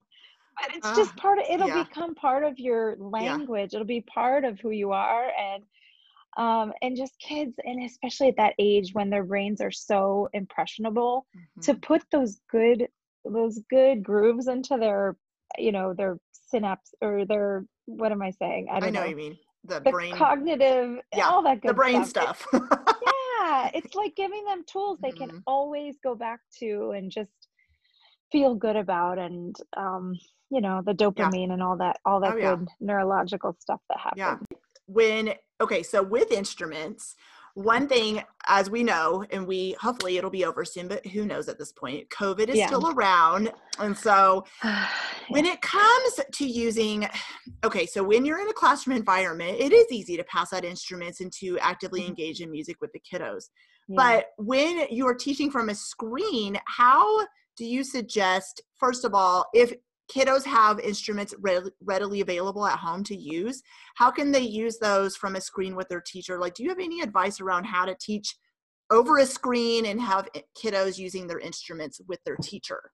[0.60, 1.82] but it's just Ah, part of it'll yeah.
[1.84, 5.64] become part of your language it'll be part of who you are and
[6.38, 11.26] um, and just kids and especially at that age when their brains are so impressionable
[11.36, 11.60] mm-hmm.
[11.60, 12.88] to put those good
[13.24, 15.16] those good grooves into their
[15.58, 19.08] you know their synapse or their what am i saying i don't I know, know.
[19.08, 22.66] you mean the, the brain cognitive yeah, all that good the brain stuff, stuff.
[23.40, 25.30] yeah it's like giving them tools they mm-hmm.
[25.30, 27.30] can always go back to and just
[28.30, 30.14] feel good about and um
[30.50, 31.52] you know the dopamine yeah.
[31.52, 32.74] and all that all that oh, good yeah.
[32.80, 34.36] neurological stuff that happens yeah
[34.86, 37.14] when okay so with instruments
[37.54, 41.48] one thing as we know and we hopefully it'll be over soon but who knows
[41.48, 42.66] at this point covid is yeah.
[42.66, 44.44] still around and so
[45.28, 47.06] when it comes to using
[47.62, 51.20] okay so when you're in a classroom environment it is easy to pass out instruments
[51.20, 52.10] and to actively mm-hmm.
[52.10, 53.50] engage in music with the kiddos
[53.88, 53.96] yeah.
[53.96, 59.72] but when you're teaching from a screen how do you suggest first of all if
[60.12, 61.34] kiddos have instruments
[61.80, 63.62] readily available at home to use
[63.94, 66.38] how can they use those from a screen with their teacher?
[66.38, 68.36] Like do you have any advice around how to teach
[68.90, 72.90] over a screen and have kiddos using their instruments with their teacher?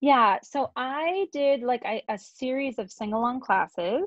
[0.00, 4.04] Yeah so i did like a, a series of sing-along classes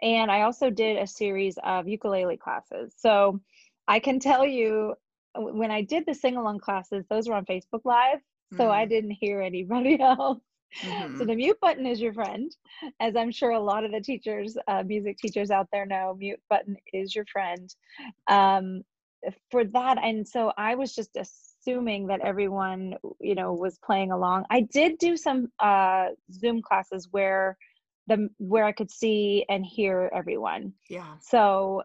[0.00, 2.94] and i also did a series of ukulele classes.
[2.96, 3.40] So
[3.88, 4.94] i can tell you
[5.36, 8.20] when i did the sing-along classes those were on facebook live
[8.56, 8.70] so mm.
[8.70, 10.40] i didn't hear anybody else
[10.82, 11.18] Mm-hmm.
[11.18, 12.54] So the mute button is your friend,
[13.00, 16.16] as I'm sure a lot of the teachers, uh, music teachers out there know.
[16.18, 17.74] Mute button is your friend.
[18.28, 18.82] Um,
[19.50, 24.44] for that, and so I was just assuming that everyone, you know, was playing along.
[24.50, 27.56] I did do some uh, Zoom classes where
[28.06, 30.74] the where I could see and hear everyone.
[30.90, 31.14] Yeah.
[31.20, 31.84] So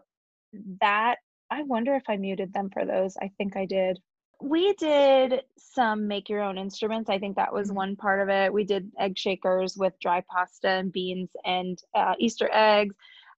[0.80, 1.16] that
[1.50, 3.16] I wonder if I muted them for those.
[3.16, 3.98] I think I did
[4.40, 7.10] we did some make your own instruments.
[7.10, 7.76] I think that was mm-hmm.
[7.76, 8.52] one part of it.
[8.52, 12.94] We did egg shakers with dry pasta and beans and uh, Easter eggs.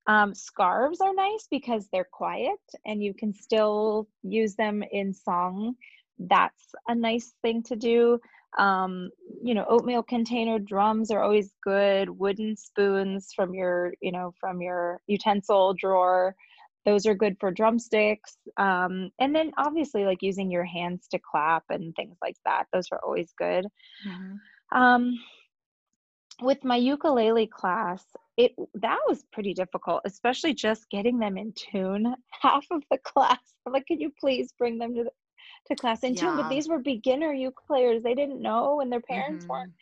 [0.06, 5.76] Um, scarves are nice because they're quiet and you can still use them in song.
[6.18, 8.20] That's a nice thing to do.
[8.58, 9.10] Um,
[9.42, 12.10] you know, oatmeal container drums are always good.
[12.10, 16.34] Wooden spoons from your, you know, from your utensil drawer
[16.84, 21.64] those are good for drumsticks um, and then obviously like using your hands to clap
[21.70, 23.66] and things like that those are always good
[24.06, 24.78] mm-hmm.
[24.78, 25.18] um,
[26.40, 28.04] with my ukulele class
[28.36, 33.38] it that was pretty difficult especially just getting them in tune half of the class
[33.66, 35.10] i'm like can you please bring them to the,
[35.68, 36.20] to class in yeah.
[36.20, 39.52] tune but these were beginner ukulele players they didn't know and their parents mm-hmm.
[39.52, 39.72] weren't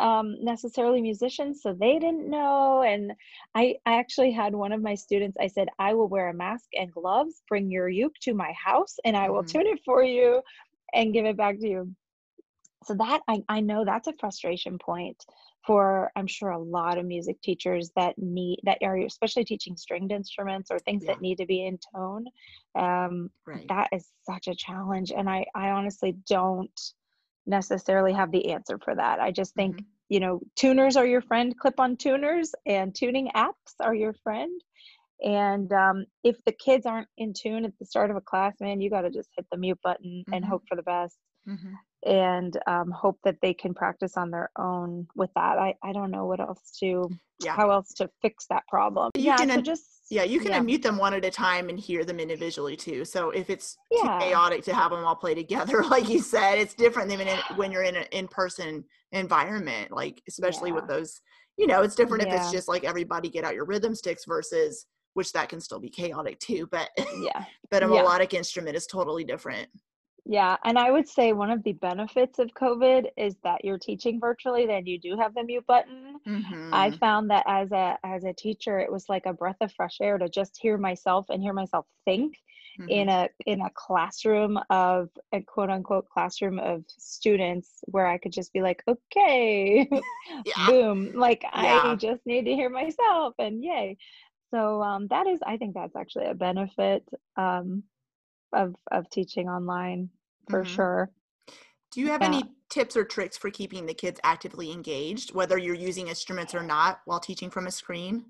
[0.00, 2.82] um, necessarily musicians, so they didn't know.
[2.82, 3.12] And
[3.54, 6.66] I, I actually had one of my students, I said, I will wear a mask
[6.74, 9.58] and gloves, bring your uke to my house, and I will mm-hmm.
[9.58, 10.42] tune it for you
[10.92, 11.94] and give it back to you.
[12.84, 15.24] So that I, I know that's a frustration point
[15.64, 20.12] for I'm sure a lot of music teachers that need that are especially teaching stringed
[20.12, 21.12] instruments or things yeah.
[21.12, 22.26] that need to be in tone.
[22.74, 23.66] Um, right.
[23.68, 26.80] That is such a challenge, and I I honestly don't
[27.46, 29.20] necessarily have the answer for that.
[29.20, 29.84] I just think, mm-hmm.
[30.08, 34.60] you know, tuners are your friend, clip on tuners, and tuning apps are your friend.
[35.24, 38.80] And um, if the kids aren't in tune at the start of a class, man,
[38.80, 40.32] you got to just hit the mute button mm-hmm.
[40.32, 41.16] and hope for the best.
[41.48, 41.74] Mm-hmm.
[42.04, 45.58] And um, hope that they can practice on their own with that.
[45.58, 47.08] I, I don't know what else to,
[47.44, 47.54] yeah.
[47.54, 49.12] how else to fix that problem.
[49.14, 50.60] You yeah, so just yeah, you can yeah.
[50.60, 53.02] unmute them one at a time and hear them individually too.
[53.02, 54.18] So if it's yeah.
[54.18, 57.72] too chaotic to have them all play together, like you said, it's different than when
[57.72, 59.90] you're in an in-person environment.
[59.90, 60.74] Like especially yeah.
[60.74, 61.22] with those,
[61.56, 64.84] you know, it's different if it's just like everybody get out your rhythm sticks versus
[65.14, 66.68] which that can still be chaotic too.
[66.70, 69.68] But yeah, but a melodic instrument is totally different.
[70.24, 74.20] Yeah, and I would say one of the benefits of COVID is that you're teaching
[74.20, 76.20] virtually, then you do have the mute button.
[76.26, 76.72] Mm-hmm.
[76.72, 79.96] I found that as a as a teacher, it was like a breath of fresh
[80.00, 82.36] air to just hear myself and hear myself think
[82.78, 82.88] mm-hmm.
[82.88, 88.32] in a in a classroom of a quote unquote classroom of students where I could
[88.32, 89.88] just be like, okay,
[90.46, 90.66] yeah.
[90.66, 91.80] boom, like yeah.
[91.84, 93.96] I just need to hear myself and yay.
[94.52, 97.02] So um, that is, I think that's actually a benefit.
[97.36, 97.84] Um,
[98.52, 100.10] of of teaching online
[100.48, 100.74] for mm-hmm.
[100.74, 101.10] sure.
[101.90, 102.28] Do you have yeah.
[102.28, 106.62] any tips or tricks for keeping the kids actively engaged, whether you're using instruments or
[106.62, 108.24] not, while teaching from a screen?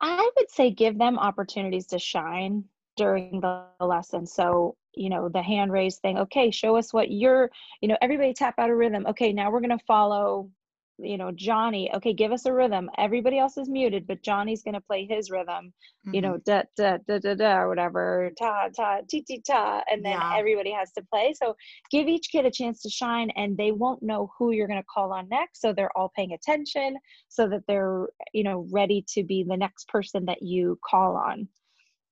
[0.00, 2.64] I would say give them opportunities to shine
[2.96, 4.26] during the lesson.
[4.26, 8.34] So, you know, the hand raise thing, okay, show us what you're, you know, everybody
[8.34, 9.06] tap out a rhythm.
[9.06, 10.50] Okay, now we're going to follow
[10.98, 14.74] you know johnny okay give us a rhythm everybody else is muted but johnny's going
[14.74, 15.72] to play his rhythm
[16.06, 16.14] mm-hmm.
[16.14, 20.04] you know da da da da da or whatever ta ta ti ti ta and
[20.04, 20.36] then yeah.
[20.36, 21.54] everybody has to play so
[21.90, 24.86] give each kid a chance to shine and they won't know who you're going to
[24.92, 26.96] call on next so they're all paying attention
[27.28, 31.48] so that they're you know ready to be the next person that you call on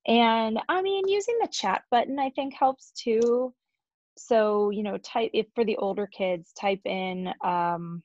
[0.05, 3.53] And I mean, using the chat button, I think helps too.
[4.17, 8.03] So, you know, type if for the older kids, type in, um,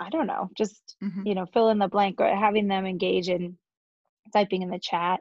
[0.00, 1.26] I don't know, just, Mhm.
[1.26, 3.58] you know, fill in the blank or having them engage in
[4.32, 5.20] typing in the chat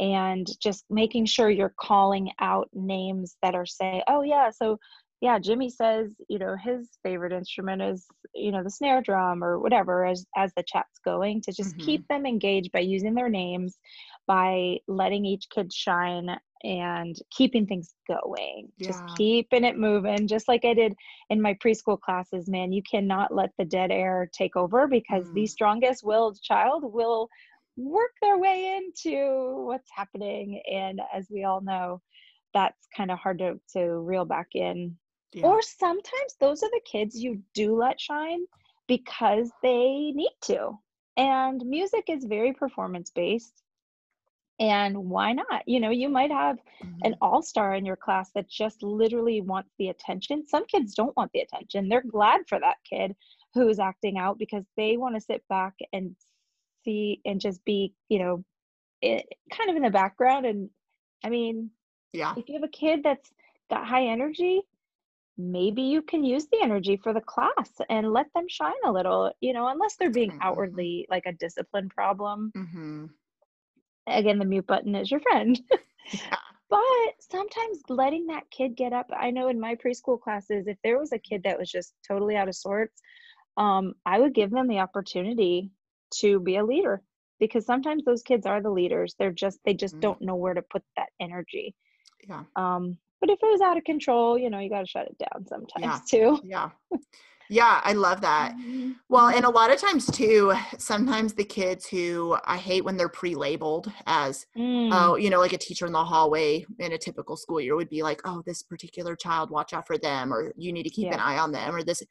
[0.00, 4.78] and just making sure you're calling out names that are say, oh, yeah, so
[5.22, 9.58] yeah, Jimmy says, you know, his favorite instrument is, you know, the snare drum or
[9.60, 11.78] whatever as as the chat's going to just Mhm.
[11.78, 13.78] keep them engaged by using their names,
[14.26, 16.28] by letting each kid shine
[16.64, 18.68] and keeping things going.
[18.82, 20.94] Just keeping it moving, just like I did
[21.30, 22.72] in my preschool classes, man.
[22.72, 25.48] You cannot let the dead air take over because the Mm.
[25.48, 27.28] strongest willed child will
[27.76, 30.62] work their way into what's happening.
[30.70, 32.00] And as we all know,
[32.54, 34.96] that's kind of hard to, to reel back in
[35.32, 35.46] Yeah.
[35.48, 38.40] or sometimes those are the kids you do let shine
[38.86, 40.78] because they need to.
[41.16, 43.62] And music is very performance based.
[44.60, 45.66] And why not?
[45.66, 46.58] You know, you might have
[47.02, 47.18] an Mhm.
[47.20, 50.46] all star in your class that just literally wants the attention.
[50.46, 51.88] Some kids don't want the attention.
[51.88, 53.16] They're glad for that kid
[53.54, 56.14] who is acting out because they want to sit back and
[56.84, 58.44] see and just be, you know,
[59.00, 60.46] it, kind of in the background.
[60.46, 60.70] And
[61.24, 61.70] I mean,
[62.12, 62.34] Yeah.
[62.36, 63.32] if you have a kid that's
[63.70, 64.62] got high energy,
[65.38, 69.32] maybe you can use the energy for the class and let them shine a little,
[69.40, 72.52] you know, unless they're being outwardly like a discipline problem.
[72.56, 73.10] Mhm.
[74.06, 75.60] Again, the mute button is your friend.
[76.12, 76.36] Yeah.
[76.68, 80.98] but sometimes letting that kid get up, I know in my preschool classes, if there
[80.98, 83.00] was a kid that was just totally out of sorts,
[83.56, 85.70] um, I would give them the opportunity
[86.16, 87.02] to be a leader
[87.38, 89.14] because sometimes those kids are the leaders.
[89.18, 90.00] They're just, they just Mm.
[90.00, 91.74] don't know where to put that energy.
[92.28, 92.44] Yeah.
[92.56, 95.16] Um, but if it was out of control, you know, you got to shut it
[95.18, 96.00] down sometimes Yeah.
[96.10, 96.42] too.
[96.42, 96.70] Yeah.
[97.48, 98.54] Yeah, I love that.
[98.56, 98.94] Mhm.
[99.08, 103.10] Well, and a lot of times too, sometimes the kids who I hate when they're
[103.10, 107.36] pre-labeled as Mm, oh, you know, like a teacher in the hallway in a typical
[107.36, 110.72] school year would be like, "Oh, this particular child, watch out for them," or "You
[110.72, 112.02] need to keep an eye on them," or this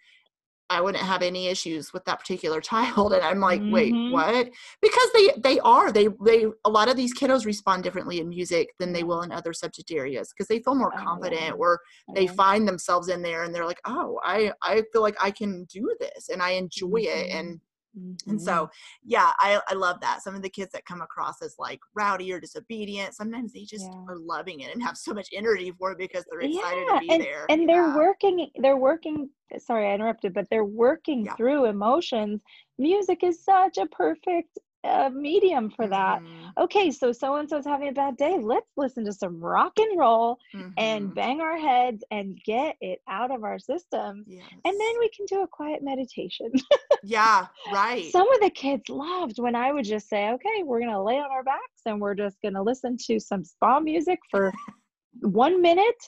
[0.71, 4.07] I wouldn't have any issues with that particular child and I'm like, "Wait, Mhm.
[4.07, 4.49] what?"
[4.81, 8.69] Because they they are they they a lot of these kiddos respond differently in music
[8.79, 11.79] than they will in other subject areas because they feel more Oh, confident or
[12.15, 15.65] they find themselves in there and they're like, "Oh, I I feel like I can
[15.65, 17.59] do this and I enjoy it." Mhm.
[17.95, 18.69] And and so,
[19.03, 20.21] yeah, I, I love that.
[20.21, 23.83] Some of the kids that come across as like rowdy or disobedient, sometimes they just
[23.83, 24.03] Yeah.
[24.07, 26.99] are loving it and have so much energy for it because they're excited to Yeah,
[26.99, 27.47] be and there.
[27.49, 31.35] and they're working they're working sorry, I interrupted, but they're working Yeah.
[31.35, 32.41] through emotions.
[32.77, 36.21] Music is such a perfect uh, medium for that.
[36.23, 36.63] Mhm.
[36.63, 38.37] Okay, so so and so's having a bad day.
[38.39, 40.37] Let's listen to some rock and roll
[40.77, 41.13] and Mhm.
[41.15, 44.27] bang our heads and get it out of our systems.
[44.65, 46.51] And then we can do a quiet meditation.
[47.03, 48.11] Yeah, right.
[48.11, 51.17] Some of the kids loved when I would just say, okay, we're going to lay
[51.17, 54.51] on our backs and we're just going to listen to some spa music for
[55.21, 56.07] one minute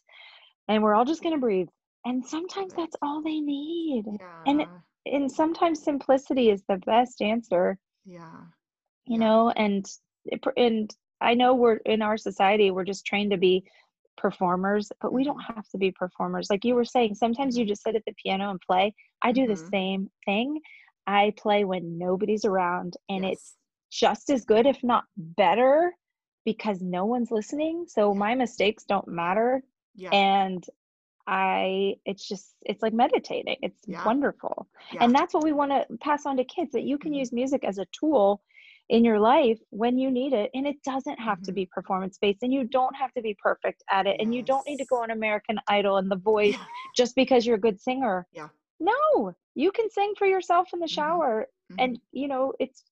[0.68, 1.68] and we're all just going to breathe.
[2.06, 4.06] And sometimes that's all they need.
[4.46, 4.66] And
[5.06, 8.46] and sometimes simplicity is the best answer, Yeah.
[9.06, 9.86] You know, and
[10.58, 13.66] and I know we're in our society we're just trained to be
[14.18, 15.56] performers, but we don't Mhm.
[15.56, 16.50] have to be performers.
[16.50, 17.70] Like you were saying, sometimes you Mhm.
[17.70, 18.94] just sit at the piano and play.
[19.22, 19.70] I do the Mhm.
[19.70, 20.62] same thing.
[21.08, 23.58] I play when nobody's around and it's
[23.92, 25.96] just as good, if not better,
[26.46, 27.88] because no one's listening.
[27.88, 29.64] So my mistakes don't matter.
[29.96, 30.12] Yeah.
[30.12, 30.64] And
[31.26, 33.58] I, it's just, it's like meditating.
[33.62, 34.06] It's Yeah.
[34.06, 34.68] wonderful.
[34.92, 35.04] Yeah.
[35.04, 37.20] And that's what we want to pass on to kids that you can Mhm.
[37.20, 38.42] use music as a tool
[38.90, 40.52] in your life when you need it.
[40.54, 41.56] And it doesn't have to Mhm.
[41.56, 44.18] be performance based and you don't have to be perfect at it.
[44.20, 46.66] And you don't need to go on American Idol and The Voice Yeah.
[46.96, 48.28] just because you're a good singer.
[48.34, 48.50] Yeah.
[48.80, 50.90] No, you can sing for yourself in the Mhm.
[50.90, 51.76] shower Mhm.
[51.80, 52.84] and you know it's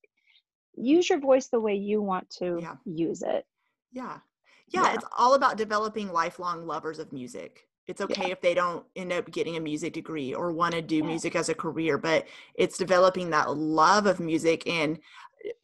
[0.76, 2.78] use your voice the way you want to Yeah.
[2.86, 3.46] use it
[3.92, 4.22] Yeah.
[4.70, 7.68] Yeah, yeah it's all about developing lifelong lovers of music.
[7.88, 10.82] It's yeah okay if they don't end up getting a music degree or want to
[10.82, 12.26] do yeah music as a career, but
[12.56, 15.00] it's developing that love of music and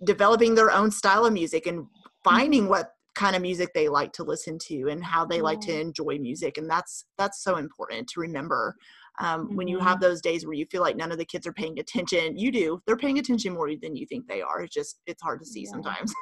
[0.04, 1.86] developing their own style of music and
[2.24, 5.60] finding hmm what kind of music they like to listen to and how they like
[5.60, 8.76] to enjoy music and that's that's so important to remember
[9.20, 11.54] um, when you have those days where you feel like none of the kids are
[11.54, 15.02] paying attention you do they're paying attention more than you think they are it's just
[15.08, 15.72] it's hard to see yeah.
[15.72, 16.14] sometimes.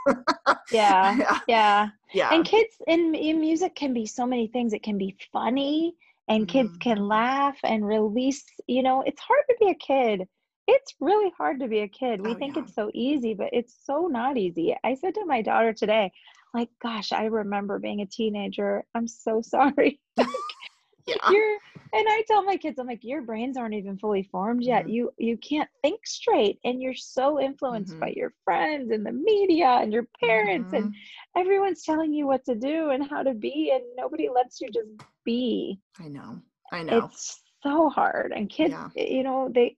[0.71, 1.39] Yeah yeah.
[1.47, 1.89] yeah.
[2.13, 2.33] Yeah.
[2.33, 5.95] And kids in, in music can be so many things it can be funny
[6.29, 7.09] and kids can Mhm.
[7.09, 10.25] laugh and release you know it's hard to be a kid
[10.67, 13.49] it's really hard to be a kid we oh think yeah it's so easy but
[13.51, 16.11] it's so not easy i said to my daughter today
[16.53, 19.99] like gosh i remember being a teenager i'm so sorry
[21.07, 21.57] yeah you're
[21.93, 24.85] and I tell my kids, I'm like, your brains aren't even fully formed yet.
[24.85, 24.89] Mhm.
[24.89, 27.99] You you can't think straight, and you're so influenced Mhm.
[27.99, 30.93] by your friends and the media and your parents, and Mhm.
[31.37, 34.89] everyone's telling you what to do and how to be, and nobody lets you just
[35.23, 35.79] be.
[35.99, 36.41] I know.
[36.71, 37.11] I know.
[37.11, 38.89] It's so hard, and kids, Yeah.
[38.95, 39.75] you know, they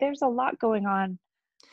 [0.00, 1.18] there's a lot going on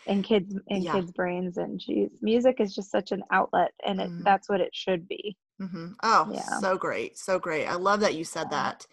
[0.07, 0.91] in kids in Yeah.
[0.93, 4.23] kids' brains, and geez, music is just such an outlet, and it, Mhm.
[4.23, 5.35] that's what it should be.
[5.61, 5.93] mm-hmm.
[6.03, 6.59] Oh, Yeah.
[6.59, 7.17] so great.
[7.17, 7.65] So great.
[7.65, 8.85] I love that you said that.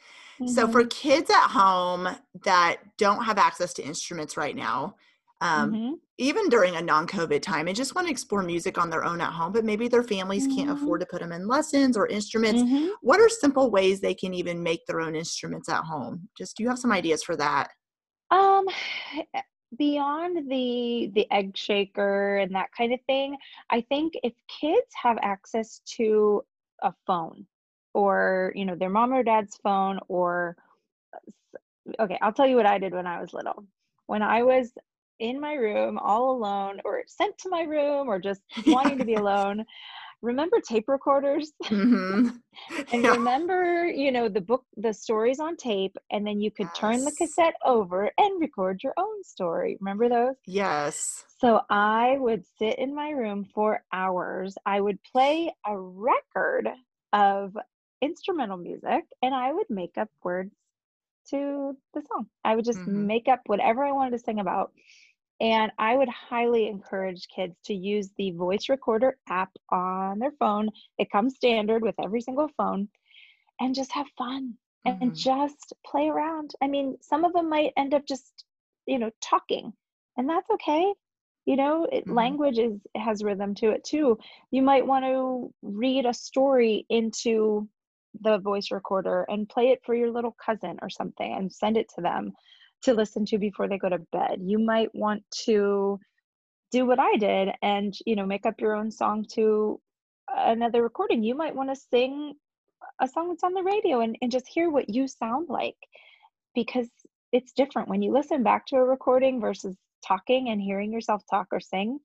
[0.46, 0.72] So, Mhm.
[0.72, 2.08] for kids at home
[2.44, 4.94] that don't have access to instruments right now,
[5.42, 6.00] um, Mhm.
[6.18, 9.20] even during a non COVID time, and just want to explore music on their own
[9.20, 10.72] at home, but maybe their families can't Mhm.
[10.72, 12.96] afford to put them in lessons or instruments, Mhm.
[13.02, 16.28] what are simple ways they can even make their own instruments at home?
[16.38, 17.70] Just do you have some ideas for that?
[18.30, 18.66] Um,
[19.78, 23.36] beyond the the egg shaker and that kind of thing,
[23.70, 26.44] I think if kids have access to
[26.82, 27.46] a phone
[27.94, 30.56] or, you know, their mom or dad's phone or
[32.00, 33.66] okay, I'll tell you what I did when I was little.
[34.06, 34.72] When I was
[35.22, 39.14] in my room all alone or sent to my room or just wanting to be
[39.16, 39.64] alone,
[40.22, 41.52] remember tape recorders?
[41.70, 42.28] hmm
[42.92, 47.04] And remember, you know, the book, the stories on tape, and then you could turn
[47.04, 49.78] the cassette over and record your own story.
[49.80, 50.36] Remember those?
[50.46, 51.26] Yes.
[51.40, 54.56] So I would sit in my room for hours.
[54.66, 56.68] I would play a record
[57.12, 57.56] of
[58.00, 60.54] instrumental music and I would make up words
[61.30, 62.28] to the song.
[62.44, 62.86] I would just Mhm.
[62.86, 64.72] make up whatever I wanted to sing about.
[65.40, 70.68] And I would highly encourage kids to use the voice recorder app on their phone.
[70.98, 72.88] It comes standard with every single phone
[73.60, 74.54] and just have fun
[74.84, 75.16] and Mhm.
[75.16, 76.52] just play around.
[76.62, 78.44] I mean, some of them might end up just,
[78.86, 79.72] you know, talking,
[80.16, 80.94] and that's okay.
[81.44, 82.12] You know, it, Mhm.
[82.12, 84.18] language is has rhythm to it too.
[84.50, 87.68] You might want to read a story into
[88.20, 91.88] the voice recorder and play it for your little cousin or something and send it
[91.94, 92.32] to them
[92.82, 94.38] to listen to before they go to bed.
[94.40, 95.98] You might want to
[96.70, 99.80] do what I did and, you know, make up your own song to
[100.28, 101.22] another recording.
[101.22, 102.34] You might want to sing
[103.00, 105.76] a song that's on the radio and, and just hear what you sound like
[106.54, 106.88] because
[107.32, 109.76] it's different when you listen back to a recording versus
[110.06, 111.98] talking and hearing yourself talk or sing.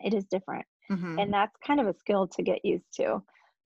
[0.00, 0.66] It is different.
[0.90, 1.20] Mhm.
[1.20, 3.22] And that's kind of a skill to get used to.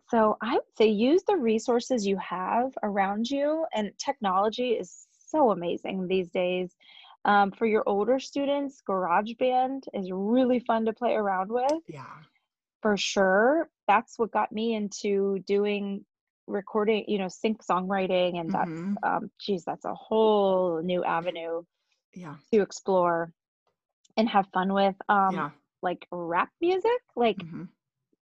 [0.09, 5.51] So I would say use the resources you have around you, and technology is so
[5.51, 6.77] amazing these days.
[7.25, 12.25] Um, for your older students, GarageBand is really fun to play around with Yeah.
[12.83, 13.71] for sure.
[13.89, 16.05] That's what got me into doing
[16.47, 18.97] recording, you know, sync songwriting, and that's, Mhm.
[19.03, 21.63] um, geez, that's a whole new avenue
[22.15, 22.37] Yeah.
[22.53, 23.33] to explore
[24.17, 24.97] and have fun with.
[25.09, 25.51] Um, Yeah.
[25.83, 27.69] like rap music, like Mhm.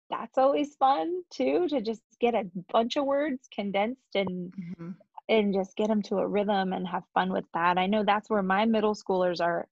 [0.10, 4.96] that's always fun too to just get a bunch of words condensed and Mhm.
[5.30, 7.78] And just get them to a rhythm and have fun with that.
[7.78, 9.68] I know that's where my middle schoolers are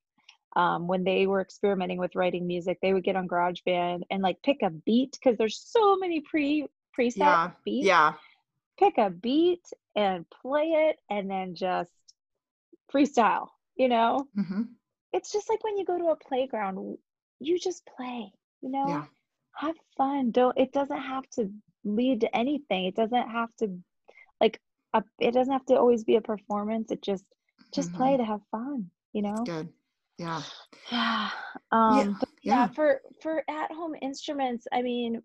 [0.56, 2.80] um, when they were experimenting with writing music.
[2.82, 6.68] They would get on GarageBand and like pick a beat because there's so many pre
[6.98, 7.52] preset Yeah.
[7.66, 7.88] beats.
[7.88, 8.14] Yeah.
[8.80, 11.92] Pick a beat and play it and then just
[12.94, 13.50] freestyle.
[13.76, 14.68] You know, Mhm.
[15.14, 16.98] it's just like when you go to a playground,
[17.40, 18.32] you just play.
[18.62, 19.06] You know, Yeah.
[19.56, 20.32] have fun.
[20.32, 21.52] Don't it doesn't have to
[21.84, 22.86] lead to anything.
[22.86, 23.68] It doesn't have to
[24.94, 26.92] a, it doesn't have to always be a performance.
[26.92, 27.26] It just
[27.74, 28.18] just play Mhm.
[28.18, 29.44] to have fun, you know?
[29.46, 29.70] Good.
[30.20, 30.42] Yeah.
[30.92, 31.30] Yeah.
[31.30, 31.30] Yeah.
[31.72, 32.68] Um but yeah, Yeah.
[32.68, 35.22] for for at home instruments, I mean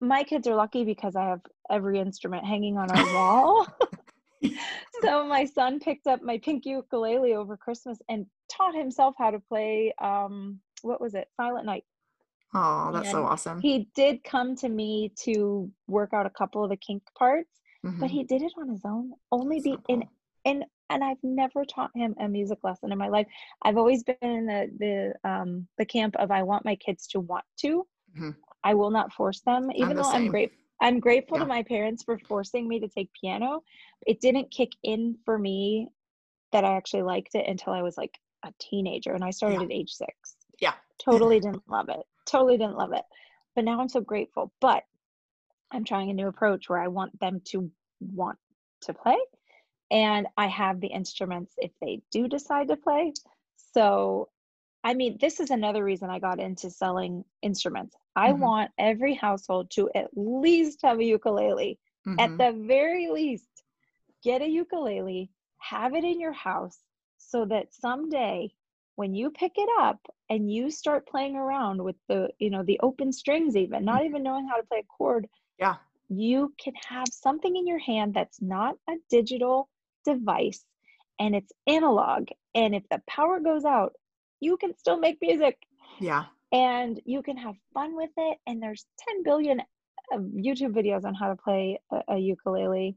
[0.00, 1.40] my kids are lucky because I have
[1.70, 3.66] every instrument hanging on our wall.
[5.02, 9.40] so my son picked up my pink ukulele over Christmas and taught himself how to
[9.40, 11.28] play um what was it?
[11.36, 11.84] Silent Night.
[12.54, 13.60] Oh, that's so awesome.
[13.60, 17.60] he did come to me to work out a couple of the kink parts,
[18.00, 18.10] but Mhm.
[18.10, 19.12] he did it on his own.
[19.32, 20.04] Only That's be so in
[20.44, 23.26] and and I've never taught him a music lesson in my life.
[23.62, 27.20] I've always been in the the um the camp of I want my kids to
[27.20, 27.86] want to.
[28.16, 28.36] Mhm.
[28.64, 30.30] I will not force them, I'm even the though I'm same.
[30.30, 30.52] great.
[30.80, 33.62] I'm grateful to my parents for forcing me to take piano.
[34.06, 35.88] It didn't kick in for me
[36.52, 39.64] that I actually liked it until I was like a teenager and I started Yeah.
[39.66, 40.74] at age 6 Yeah.
[40.98, 43.04] totally didn't love it totally didn't love it
[43.54, 44.84] but now i'm so grateful but
[45.72, 48.38] i'm trying a new approach where i want them to want
[48.80, 49.18] to play
[49.90, 53.12] and i have the instruments if they do decide to play
[53.56, 54.28] so
[54.84, 58.38] i mean this is another reason i got into selling instruments i Mhm.
[58.38, 61.78] want every household to at least have a ukulele
[62.18, 62.38] at Mhm.
[62.38, 63.62] the very least
[64.22, 66.78] get a ukulele have it in your house
[67.18, 68.50] so that someday
[68.96, 70.00] when you pick it up
[70.30, 74.06] and you start playing around with the you know the open strings even not Mhm.
[74.06, 75.28] even knowing how to play a chord
[75.58, 75.76] Yeah.
[76.08, 79.68] you can have something in your hand that's not a digital
[80.04, 80.64] device
[81.18, 82.28] and it's analog.
[82.54, 83.92] And if the power goes out,
[84.40, 85.56] you can still make music
[85.98, 86.24] Yeah.
[86.52, 88.38] and you can have fun with it.
[88.46, 89.60] And there's 10 billion
[90.12, 92.96] uh, YouTube videos on how to play a, a ukulele.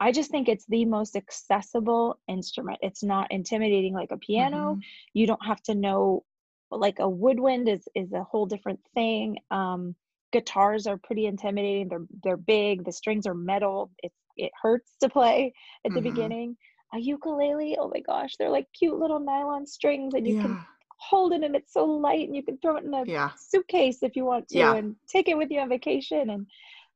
[0.00, 2.78] I just think it's the most accessible instrument.
[2.82, 4.74] It's not intimidating like a piano.
[4.76, 4.80] Mhm.
[5.14, 6.24] You don't have to know
[6.70, 9.38] like a woodwind is is a whole different thing.
[9.50, 9.94] Um
[10.32, 11.88] guitars are pretty intimidating.
[11.88, 13.90] They're they're big, the strings are metal.
[14.02, 15.52] It's it hurts to play
[15.84, 16.04] at the Mhm.
[16.04, 16.56] beginning.
[16.94, 20.42] A ukulele, oh my gosh, they're like cute little nylon strings and you Yeah.
[20.42, 20.58] can
[21.00, 23.30] hold it and it's so light and you can throw it in a Yeah.
[23.36, 24.74] suitcase if you want to Yeah.
[24.74, 26.46] and take it with you on vacation and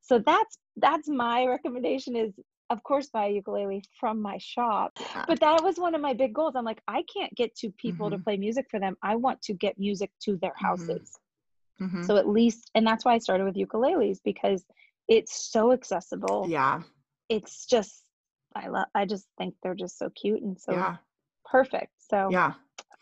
[0.01, 2.33] so that's that's my recommendation is
[2.71, 5.25] of course buy a ukulele from my shop Yeah.
[5.29, 8.11] but that was one of my big goals i'm like i can't get to people
[8.11, 8.25] to Mhm.
[8.25, 10.67] play music for them i want to get music to their Mhm.
[10.67, 11.19] houses
[11.81, 12.07] Mhm.
[12.07, 14.65] so at least and that's why i started with ukuleles because
[15.09, 16.83] it's so accessible Yeah.
[17.29, 18.05] it's just
[18.55, 20.97] i love i just think they're just so cute and so Yeah.
[21.45, 22.55] perfect so Yeah.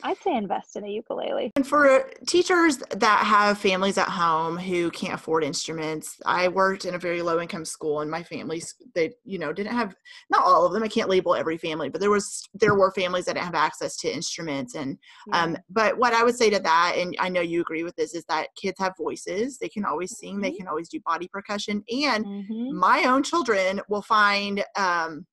[0.04, 4.90] I'd say invest in a ukulele And for teachers that have families at home who
[4.92, 9.12] can't afford instruments, I worked in a very low income school and my families they
[9.24, 9.94] you know didn't have
[10.30, 13.24] not all of them, I can't label every family, but there was there were families
[13.24, 14.96] that didn't have access to instruments and
[15.32, 18.14] um but what I would say to that and I know you agree with this
[18.14, 19.58] is that kids have voices.
[19.58, 20.56] They can always sing, they Mhm.
[20.58, 22.70] can always do body percussion and Mhm.
[22.70, 25.26] my own children will find um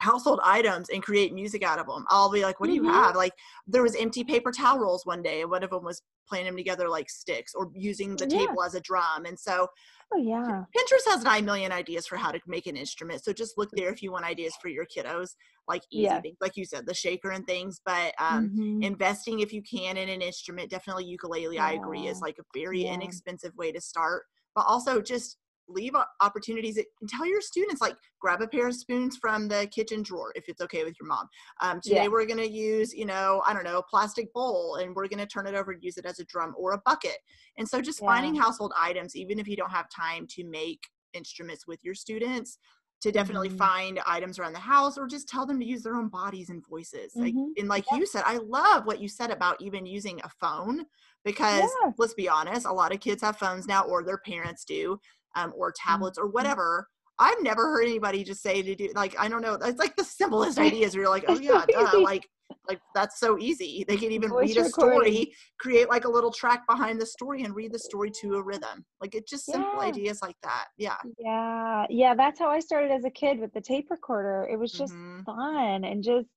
[0.00, 2.04] household items and create music out of them.
[2.08, 2.84] I'll be like, "What do you Mhm.
[2.84, 3.32] have?" Like
[3.66, 6.56] there was empty paper towel rolls one day, and one of them was playing them
[6.56, 8.46] together like sticks or using the Yeah.
[8.48, 9.24] table as a drum.
[9.26, 9.68] And so
[10.12, 13.24] oh yeah Pinterest has nine million ideas for how to make an instrument.
[13.24, 15.30] So just look there if you want ideas for your kiddos,
[15.66, 16.20] like easy Yeah.
[16.20, 17.80] things, like you said, the shaker and things.
[17.84, 18.80] But um, Mhm.
[18.80, 21.58] investing if you can in an instrument, definitely ukulele.
[21.58, 22.86] I agree is like a very Yeah.
[22.86, 24.24] inexpensive way to start.
[24.54, 25.38] But also just
[25.72, 30.02] leave opportunities and tell your students like grab a pair of spoons from the kitchen
[30.02, 31.28] drawer if it's okay with your mom
[31.60, 32.08] um, today Yeah.
[32.08, 35.18] we're going to use you know i don't know a plastic bowl and we're going
[35.18, 37.18] to turn it over and use it as a drum or a bucket
[37.58, 40.80] and so just finding household items even if you don't have time to make
[41.12, 42.58] instruments with your students
[43.00, 43.56] to definitely Mhm.
[43.56, 46.64] find items around the house or just tell them to use their own bodies and
[46.66, 47.52] voices like Mhm.
[47.56, 50.84] and like you said i love what you said about even using a phone
[51.24, 51.92] because Yeah.
[51.98, 55.00] let's be honest a lot of kids have phones now or their parents do
[55.36, 56.32] um, or tablets or Mhm.
[56.32, 56.86] whatever
[57.18, 60.04] i've never heard anybody just say to do like i don't know it's like the
[60.04, 62.00] simplest ideas where you're like oh yeah duh.
[62.04, 62.26] like
[62.68, 66.30] like that's so easy they can even Voice read a story create like a little
[66.30, 69.80] track behind the story and read the story to a rhythm like it's just simple
[69.80, 69.86] Yeah.
[69.88, 73.60] ideas like that yeah Yeah, yeah, that's how I started as a kid with the
[73.60, 74.46] tape recorder.
[74.50, 75.24] It was just Mhm.
[75.24, 76.28] fun and just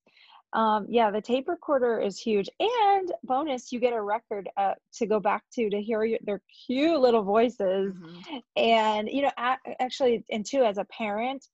[0.53, 2.49] um yeah, the tape recorder is huge.
[2.59, 6.41] And bonus, you get a record uh to go back to to hear your, their
[6.67, 7.93] cute little voices.
[7.95, 8.41] Mhm.
[8.55, 11.47] And you know, actually and too as a parent,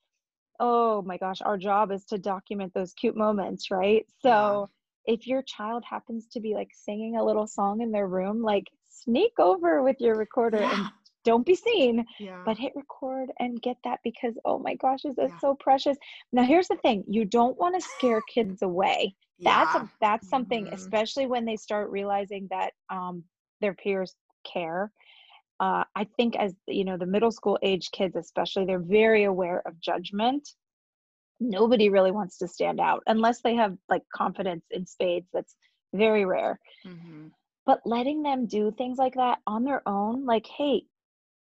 [0.60, 4.06] oh my gosh, our job is to document those cute moments, right?
[4.22, 4.70] So
[5.06, 8.66] if your child happens to be like singing a little song in their room, like
[8.90, 10.90] sneak over with your recorder and yeah
[11.30, 11.96] don't be seen
[12.28, 12.42] yeah.
[12.46, 15.40] but hit record and get that because oh my gosh is that Yeah.
[15.44, 15.98] so precious.
[16.38, 19.00] Now here's the thing you don't want to scare kids away.
[19.50, 20.74] That's a, that's something Mhm.
[20.80, 23.16] especially when they start realizing that um,
[23.62, 24.12] their peers
[24.54, 24.84] care.
[25.66, 29.60] Uh, i think as you know the middle school age kids especially they're very aware
[29.68, 30.44] of judgment.
[31.60, 35.56] Nobody really wants to stand out unless they have like confidence in spades that's
[36.04, 36.54] very rare.
[36.86, 37.32] Mhm.
[37.66, 40.78] but letting them do things like that on their own like hey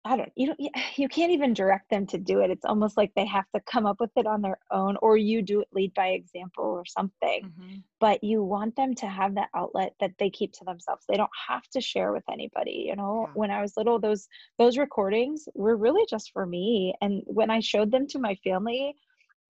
[0.05, 0.61] i don't you don't
[0.97, 3.87] you- can't even direct them to do it it's almost like they have to come
[3.87, 7.45] up with it on their own or you do it lead by example or something
[7.45, 7.83] Mhm.
[8.01, 11.31] but you want them to have that outlet that they keep to themselves they don't
[11.49, 13.33] have to share with anybody you know Yeah.
[13.35, 14.29] when i was little those
[14.59, 18.97] those recordings were really just for me and when i showed them to my family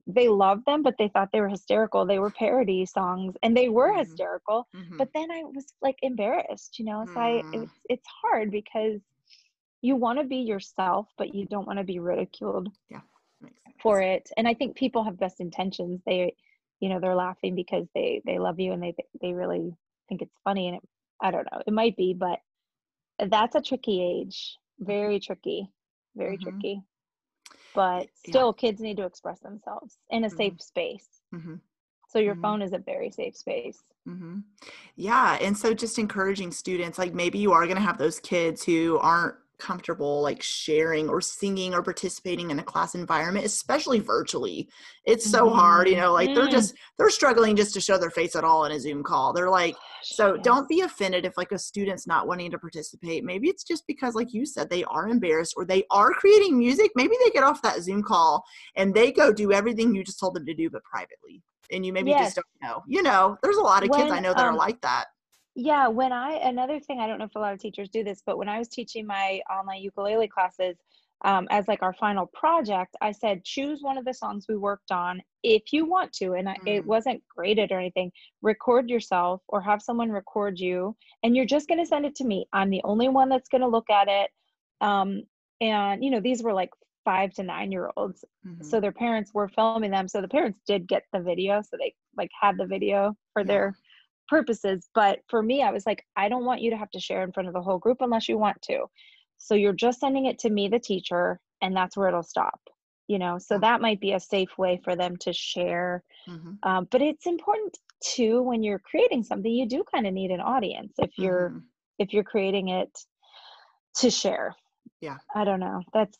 [0.07, 3.69] they loved them but they thought they were hysterical they were parody songs and they
[3.69, 3.99] were Mhm.
[3.99, 4.97] hysterical Mhm.
[4.99, 7.65] but then i was like embarrassed you know so i Mm.
[7.65, 9.01] it's, it's hard because
[9.83, 12.69] you want to be yourself but you don't want to be ridiculed
[13.43, 13.77] Makes sense.
[13.83, 16.35] for it and i think people have best intentions they
[16.81, 19.75] you know they're laughing because they they love you and they they really
[20.09, 20.83] think it's funny and it,
[21.21, 22.39] i don't know it might be but
[23.29, 25.69] that's a tricky age very tricky
[26.17, 26.43] very Mhm.
[26.43, 26.83] tricky
[27.75, 28.31] but Yeah.
[28.31, 30.37] still kids need to express themselves in a Mhm.
[30.37, 31.61] safe space Mhm.
[32.09, 32.41] so your Mhm.
[32.43, 34.41] phone is a very safe space hmm
[34.97, 35.39] Yeah.
[35.41, 38.99] And so just encouraging students, like maybe you are going to have those kids who
[38.99, 44.69] aren't comfortable like sharing or singing or participating in a class environment, especially virtually.
[45.05, 46.01] It's so hard, you Mhm.
[46.01, 46.59] know, like they're Mm.
[46.59, 49.33] just, they're struggling just to show their face at all in a Zoom call.
[49.33, 53.25] They're like, so don't be offended if like a student's not wanting to participate.
[53.25, 56.91] Maybe it's just because, like you said, they are embarrassed or they are creating music.
[56.97, 58.45] Maybe they get off that Zoom call
[58.75, 61.43] and they go do everything you just told them to do, but privately.
[61.71, 62.35] and you maybe yes.
[62.35, 62.83] just don't know.
[62.87, 65.07] You know, there's a lot of when, kids I know that um, are like that.
[65.55, 68.23] Yeah, when I another thing I don't know if a lot of teachers do this,
[68.25, 70.77] but when I was teaching my online ukulele classes,
[71.25, 74.91] um, as like our final project, I said choose one of the songs we worked
[74.91, 76.57] on if you want to, and mm.
[76.67, 78.11] it wasn't graded or anything.
[78.41, 82.25] Record yourself or have someone record you, and you're just going to send it to
[82.25, 82.47] me.
[82.53, 84.31] I'm the only one that's going to look at it.
[84.81, 85.23] Um,
[85.61, 86.71] and you know these were like
[87.05, 88.65] five to nine year olds, mm-hmm.
[88.65, 90.09] so their parents were filming them.
[90.09, 93.47] So the parents did get the video, so they like had the video for yeah.
[93.47, 93.77] their
[94.33, 94.89] purposes.
[94.95, 97.33] But for me, I was like, I don't want you to have to share in
[97.33, 98.87] front of the whole group unless you want to.
[99.37, 102.59] So you're just sending it to me, the teacher, and that's where it'll stop.
[103.09, 106.03] You know, so that might be a safe way for them to share.
[106.27, 106.53] Mm-hmm.
[106.63, 110.41] Um, but it's important too when you're creating something, you do kind of need an
[110.41, 111.59] audience if you're mm-hmm.
[111.99, 112.91] if you're creating it
[113.97, 114.55] to share.
[115.03, 115.19] Yeah.
[115.35, 115.83] I don't know.
[115.93, 116.17] That's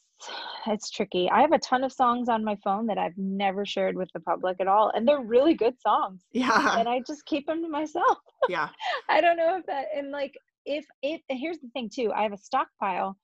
[0.67, 1.31] it's tricky.
[1.31, 4.21] I have a ton of songs on my phone that I've never shared with the
[4.21, 6.23] public at all, and they're really good songs.
[6.33, 6.79] Yeah.
[6.79, 8.19] And I just keep them to myself.
[8.49, 8.69] Yeah.
[9.09, 12.33] I don't know if that and like if if here's the thing too i have
[12.33, 13.17] a stockpile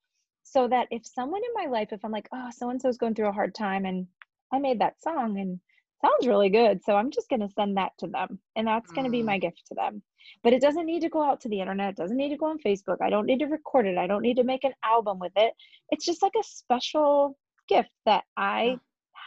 [0.43, 3.15] so that if someone in my life if i'm like oh so and so's going
[3.15, 4.07] through a hard time and
[4.53, 5.61] i made that song and
[6.01, 9.05] sounds really good so i'm just going to send that to them and that's going
[9.05, 9.43] to be my mm.
[9.43, 10.03] gift to them
[10.43, 12.47] but it doesn't need to go out to the internet it doesn't need to go
[12.47, 15.19] on facebook i don't need to record it i don't need to make an album
[15.19, 15.53] with it
[15.91, 17.37] it's just like a special
[17.69, 18.79] gift that i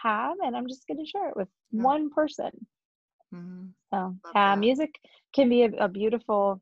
[0.04, 1.84] have and i'm just going to share it with yeah.
[1.84, 2.52] one person
[3.34, 3.66] mm-hmm.
[3.94, 5.00] so yeah music
[5.34, 6.62] can be a, a beautiful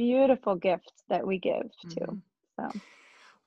[0.00, 2.00] beautiful gift that we give to.
[2.00, 2.70] Mm-hmm.
[2.72, 2.80] So.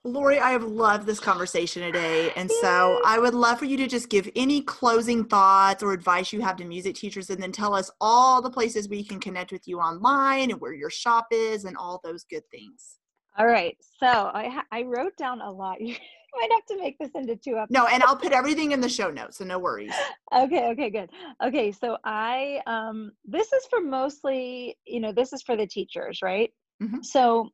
[0.05, 2.33] Lori, I have loved this conversation today.
[2.35, 6.33] And so I would love for you to just give any closing thoughts or advice
[6.33, 9.53] you have to music teachers and then tell us all the places we can connect
[9.53, 12.99] with you online and where your shop is and all those good things.
[13.37, 13.77] All right.
[13.97, 15.77] So I, ha- I wrote down a lot.
[16.35, 17.69] You might have to make this into two episodes.
[17.69, 19.93] No, and I'll put everything in the show notes, so no worries.
[20.35, 21.11] okay, okay, good.
[21.43, 26.21] Okay, so I um this is for mostly, you know, this is for the teachers,
[26.23, 26.49] right?
[26.81, 27.03] Mm-hmm.
[27.03, 27.51] So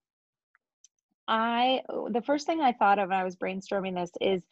[1.29, 4.43] I the first thing I thought of when I was brainstorming this is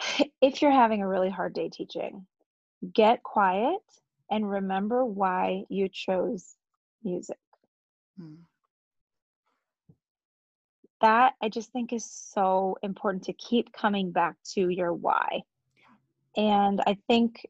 [0.42, 2.26] if you're having a really hard day teaching,
[2.92, 3.80] get quiet
[4.30, 6.54] and remember why you chose
[7.02, 7.38] music.
[8.20, 8.38] Mm
[11.00, 15.42] that I just think is so important to keep coming back to your why.
[16.36, 16.44] Yeah.
[16.44, 17.46] And I think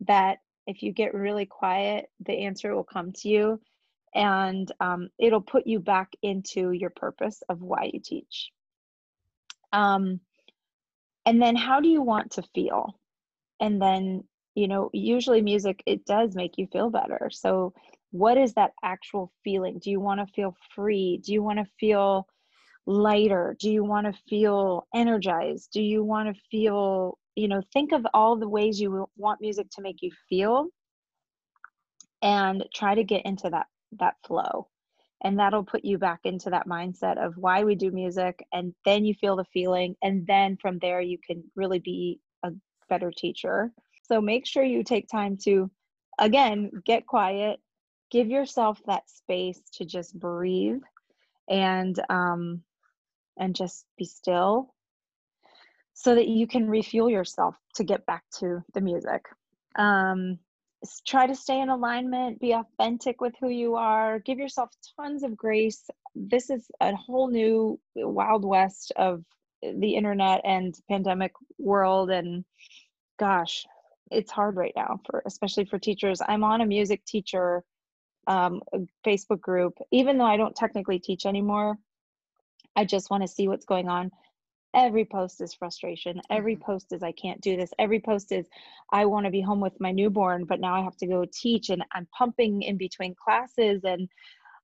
[0.00, 3.60] that if you get really quiet, the answer will come to you
[4.14, 8.50] and um, it'll put you back into your purpose of why you teach.
[9.72, 10.20] Um,
[11.26, 12.98] and then how do you want to feel?
[13.60, 17.30] And then, you know, usually music, it does make you feel better.
[17.32, 17.74] So,
[18.10, 19.78] what is that actual feeling?
[19.78, 21.20] Do you want to feel free?
[21.24, 22.26] Do you want to feel
[22.86, 23.56] lighter?
[23.60, 25.70] Do you want to feel energized?
[25.72, 29.68] Do you want to feel, you know, think of all the ways you want music
[29.72, 30.66] to make you feel
[32.22, 33.66] and try to get into that
[33.98, 34.68] that flow.
[35.22, 39.04] And that'll put you back into that mindset of why we do music and then
[39.04, 42.50] you feel the feeling and then from there you can really be a
[42.88, 43.70] better teacher.
[44.04, 45.70] So make sure you take time to
[46.18, 47.60] again, get quiet,
[48.10, 50.82] give yourself that space to just breathe
[51.48, 52.62] and um,
[53.38, 54.74] and just be still
[55.94, 59.22] so that you can refuel yourself to get back to the music.
[59.76, 60.38] Um,
[61.06, 65.36] try to stay in alignment, be authentic with who you are, give yourself tons of
[65.36, 65.88] grace.
[66.14, 69.24] This is a whole new wild west of
[69.62, 72.44] the internet and pandemic world and
[73.18, 73.66] gosh,
[74.10, 76.20] it's hard right now for especially for teachers.
[76.26, 77.62] I'm on a music teacher
[78.26, 78.62] um,
[79.06, 81.76] Facebook group, even though I don't technically teach anymore.
[82.74, 84.10] I just want to see what's going on.
[84.74, 86.20] Every post is frustration.
[86.30, 86.64] Every mm-hmm.
[86.64, 87.70] post is I can't do this.
[87.78, 88.46] Every post is
[88.92, 91.70] I want to be home with my newborn, but now I have to go teach
[91.70, 94.08] and I'm pumping in between classes and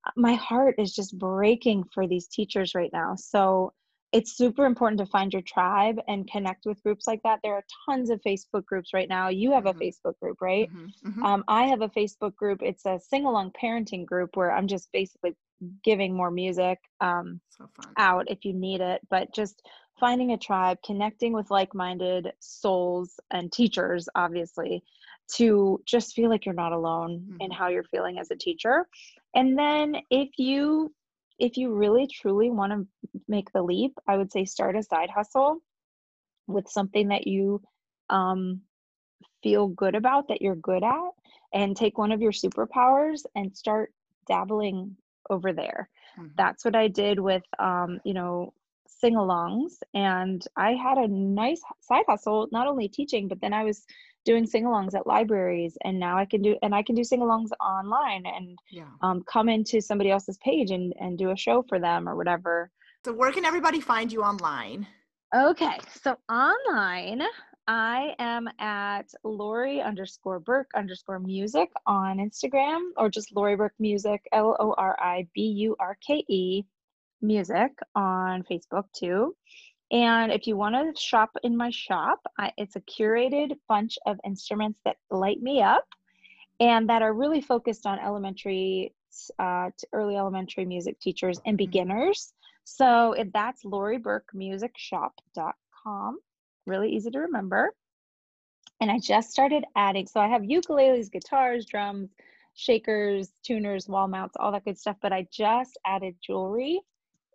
[0.07, 3.16] uh, my heart is just breaking for these teachers right now.
[3.16, 3.72] So
[4.12, 7.40] it's super important to find your tribe and connect with groups like that.
[7.42, 9.28] There are tons of Facebook groups right now.
[9.28, 9.78] You have mm-hmm.
[9.78, 10.70] a Facebook group, right?
[10.72, 11.09] Mm-hmm.
[11.09, 11.24] Mm-hmm.
[11.24, 12.62] Um, I have a Facebook group.
[12.62, 15.34] It's a sing along parenting group where I'm just basically
[15.82, 19.66] giving more music um, so out if you need it, but just
[19.99, 24.82] finding a tribe, connecting with like minded souls and teachers, obviously,
[25.34, 27.36] to just feel like you're not alone mm-hmm.
[27.40, 28.86] in how you're feeling as a teacher.
[29.34, 30.92] And then if you
[31.38, 32.86] if you really truly want to
[33.28, 35.59] make the leap, I would say start a side hustle
[36.47, 37.61] with something that you
[38.09, 38.62] um,
[39.42, 41.11] feel good about, that you're good at,
[41.53, 43.92] and take one of your superpowers and start
[44.26, 44.97] dabbling
[45.28, 45.90] over there.
[46.18, 46.28] Mm-hmm.
[46.36, 48.55] That's what I did with, um, you know,
[48.91, 53.84] sing-alongs and I had a nice side hustle not only teaching but then I was
[54.24, 58.24] doing sing-alongs at libraries and now I can do and I can do sing-alongs online
[58.26, 58.89] and yeah.
[59.03, 62.70] um, come into somebody else's page and and do a show for them or whatever.
[63.05, 64.87] So where can everybody find you online?
[65.34, 67.22] Okay, so online
[67.68, 74.22] I am at Lori underscore Burke underscore music on Instagram or just Lori Burke Music,
[74.32, 76.64] L O R I B U R K E
[77.20, 79.34] music on Facebook too.
[79.90, 84.18] And if you want to shop in my shop, I, it's a curated bunch of
[84.24, 85.84] instruments that light me up
[86.58, 88.92] and that are really focused on elementary
[89.38, 91.66] uh, to early elementary music teachers and mm-hmm.
[91.66, 92.32] beginners.
[92.64, 96.18] So if that's loriburkemusicshop.com,
[96.66, 97.72] really easy to remember.
[98.80, 102.10] And I just started adding, so I have ukuleles, guitars, drums,
[102.54, 104.96] shakers, tuners, wall mounts, all that good stuff.
[105.00, 106.80] But I just added jewelry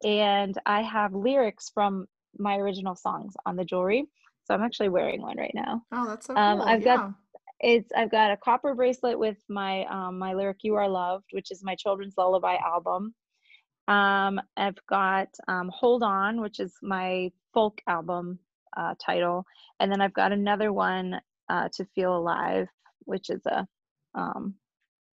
[0.04, 4.06] and I have lyrics from my original songs on the jewelry.
[4.46, 5.84] So I'm actually wearing one right now.
[5.92, 6.68] Oh, that's so um, cool.
[6.68, 6.98] Um, I've yeah.
[6.98, 7.14] got
[7.62, 11.52] it's I've got a copper bracelet with my um, my lyric "You Are Loved," which
[11.52, 13.14] is my children's lullaby album.
[13.88, 18.40] Um, I've got um, "Hold On," which is my folk album
[18.76, 19.46] uh, title,
[19.80, 22.68] and then I've got another one uh, "To Feel Alive,"
[23.02, 23.68] which is a
[24.16, 24.56] um,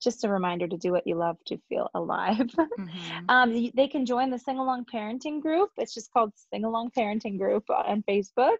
[0.05, 2.37] just a reminder to do what you love to feel alive.
[2.37, 3.25] Mm-hmm.
[3.29, 5.71] um, they can join the Sing Along Parenting Group.
[5.77, 8.57] It's just called Sing Along Parenting Group on Facebook.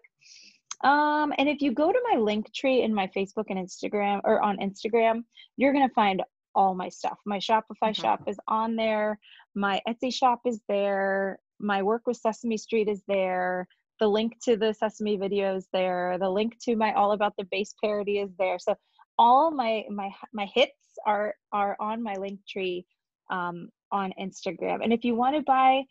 [0.84, 4.42] Um, and if you go to my link tree in my Facebook and Instagram or
[4.42, 5.24] on Instagram,
[5.56, 6.22] you're going to find
[6.54, 7.18] all my stuff.
[7.24, 8.02] My Shopify mm-hmm.
[8.02, 9.18] shop is on there.
[9.54, 11.38] My Etsy shop is there.
[11.58, 13.66] My work with Sesame Street is there.
[14.00, 16.18] The link to the Sesame videos there.
[16.18, 18.58] The link to my All About the Bass parody is there.
[18.58, 18.74] So
[19.18, 22.86] all my my my hits are are on my link tree
[23.30, 24.82] um, on Instagram.
[24.82, 25.82] And if you want to buy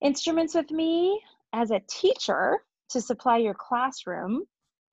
[0.00, 1.20] instruments with me
[1.52, 2.58] as a teacher
[2.90, 4.44] to supply your classroom,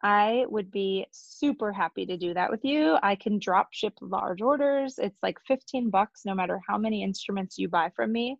[0.02, 2.98] I would be super happy to do that with you.
[3.04, 4.98] I can drop ship large orders.
[4.98, 8.38] It's like 15 bucks no matter how many instruments you buy from me.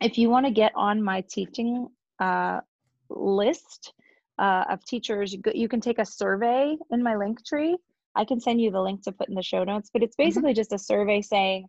[0.00, 1.88] If you want to get on my teaching
[2.18, 2.60] uh,
[3.08, 3.92] list
[4.38, 7.76] uh, of teachers, you can take a survey in my link tree
[8.18, 10.28] I can send you the link to put in the show notes, but it's mm-hmm.
[10.28, 10.56] basically mm-hmm.
[10.56, 11.66] just a survey saying,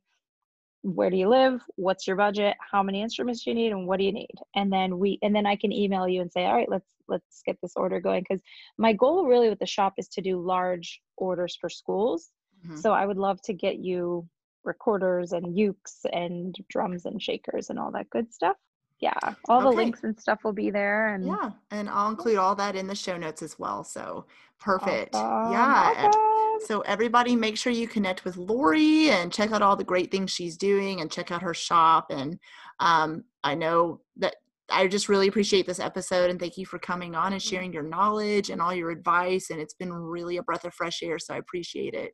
[0.81, 1.61] where do you live?
[1.75, 2.55] What's your budget?
[2.59, 3.71] How many instruments do you need?
[3.71, 4.33] And what do you need?
[4.55, 7.41] And then we, and then I can email you and say, all right, let's, let's
[7.45, 8.23] get this order going.
[8.23, 8.39] Cause
[8.77, 12.29] my goal really with the shop is to do large orders for schools.
[12.65, 12.77] Mm-hmm.
[12.77, 14.27] So I would love to get you
[14.63, 18.57] recorders and ukes and drums and shakers and all that good stuff
[18.99, 19.13] yeah
[19.47, 22.75] all the links and stuff will be there and yeah and i'll include all that
[22.75, 24.25] in the show notes as well so
[24.59, 25.53] perfect awesome.
[25.53, 26.28] yeah awesome.
[26.65, 30.31] So everybody make sure you connect with lori and check out all the great things
[30.31, 32.39] she's doing and check out her shop and
[32.79, 34.35] um, i know that
[34.69, 37.83] i just really appreciate this episode and thank you for coming on and sharing your
[37.83, 41.33] knowledge and all your advice and it's been really a breath of fresh air so
[41.33, 42.13] i appreciate it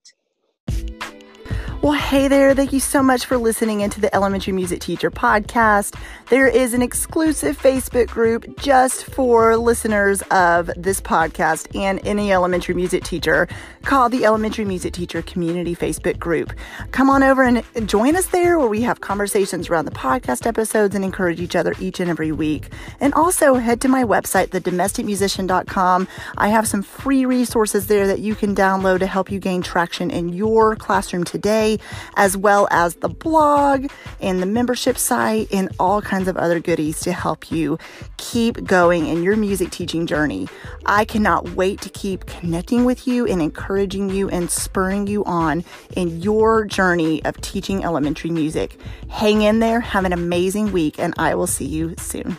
[1.86, 2.56] well, hey there.
[2.56, 5.96] Thank you so much for listening into the Elementary Music Teacher podcast.
[6.30, 12.74] There is an exclusive Facebook group just for listeners of this podcast and any elementary
[12.74, 13.48] music teacher
[13.86, 16.52] called the Elementary Music Teacher Community Facebook group.
[16.90, 20.96] Come on over and join us there where we have conversations around the podcast episodes
[20.96, 22.70] and encourage each other each and every week.
[23.00, 26.08] And also head to my website, thedomesticmusician.com.
[26.38, 30.10] I have some free resources there that you can download to help you gain traction
[30.10, 31.78] in your classroom today
[32.18, 33.88] as well as the blog
[34.20, 37.78] and the membership site and all kinds of other goodies to help you
[38.18, 40.48] keep going in your music teaching journey.
[40.88, 43.42] I cannot wait to keep connecting with you and
[43.76, 45.62] encouraging you and spurring you on
[45.98, 48.80] in your journey of teaching elementary music.
[49.10, 52.38] Hang in there, have an amazing week, and I will see you soon.